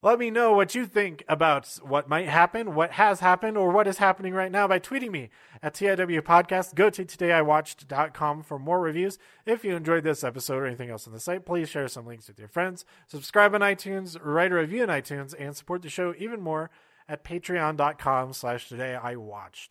Let 0.05 0.19
me 0.19 0.31
know 0.31 0.53
what 0.53 0.75
you 0.75 0.85
think 0.85 1.25
about 1.31 1.79
what 1.83 2.11
might 2.11 2.29
happen, 2.29 2.75
what 2.75 2.90
has 2.90 3.21
happened, 3.21 3.57
or 3.57 3.71
what 3.71 3.87
is 3.87 3.97
happening 3.97 4.35
right 4.35 4.53
now 4.53 4.69
by 4.69 4.79
tweeting 4.79 5.11
me 5.11 5.31
at 5.62 5.73
TIW 5.73 6.21
Podcast. 6.21 6.75
Go 6.75 6.90
to 6.90 7.07
todayiwatched.com 7.07 8.43
for 8.43 8.59
more 8.59 8.83
reviews. 8.83 9.19
If 9.47 9.64
you 9.64 9.75
enjoyed 9.75 10.05
this 10.05 10.23
episode 10.23 10.59
or 10.59 10.67
anything 10.67 10.90
else 10.90 11.07
on 11.07 11.14
the 11.14 11.21
site, 11.21 11.47
please 11.47 11.71
share 11.71 11.88
some 11.88 12.07
links 12.07 12.29
with 12.29 12.38
your 12.38 12.49
friends. 12.49 12.85
Subscribe 13.07 13.55
on 13.55 13.62
iTunes, 13.62 14.19
write 14.23 14.53
a 14.53 14.57
review 14.57 14.83
on 14.83 14.88
iTunes, 14.88 15.35
and 15.38 15.57
support 15.57 15.81
the 15.81 15.88
show 15.88 16.14
even 16.19 16.43
more 16.43 16.69
at 17.09 17.25
patreon.com 17.25 18.35
slash 18.35 18.69
todayiwatched. 18.69 19.69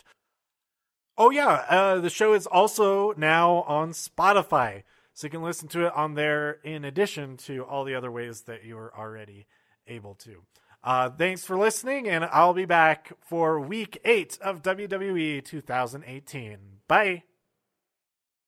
Oh 1.15 1.30
yeah, 1.30 1.63
uh, 1.69 2.00
the 2.00 2.10
show 2.10 2.34
is 2.34 2.48
also 2.48 3.13
now 3.17 3.58
on 3.67 3.91
Spotify, 3.91 4.82
so 5.13 5.28
you 5.28 5.32
can 5.32 5.43
listen 5.43 5.67
to 5.67 5.86
it 5.86 5.93
on 5.96 6.15
there 6.15 6.54
in 6.63 6.84
addition 6.84 7.38
to 7.38 7.63
all 7.63 7.84
the 7.84 7.93
other 7.93 8.10
ways 8.10 8.41
that 8.48 8.65
you 8.65 8.76
are 8.80 8.91
already 8.98 9.46
able 9.88 10.15
to. 10.15 10.43
Uh, 10.84 11.10
thanks 11.10 11.46
for 11.46 11.58
listening, 11.58 12.10
and 12.10 12.26
I'll 12.26 12.54
be 12.54 12.65
back 12.65 13.13
for 13.22 13.60
week 13.60 14.00
eight 14.04 14.38
of 14.41 14.62
WWE 14.62 15.43
2018. 15.43 16.58
Bye. 16.88 17.24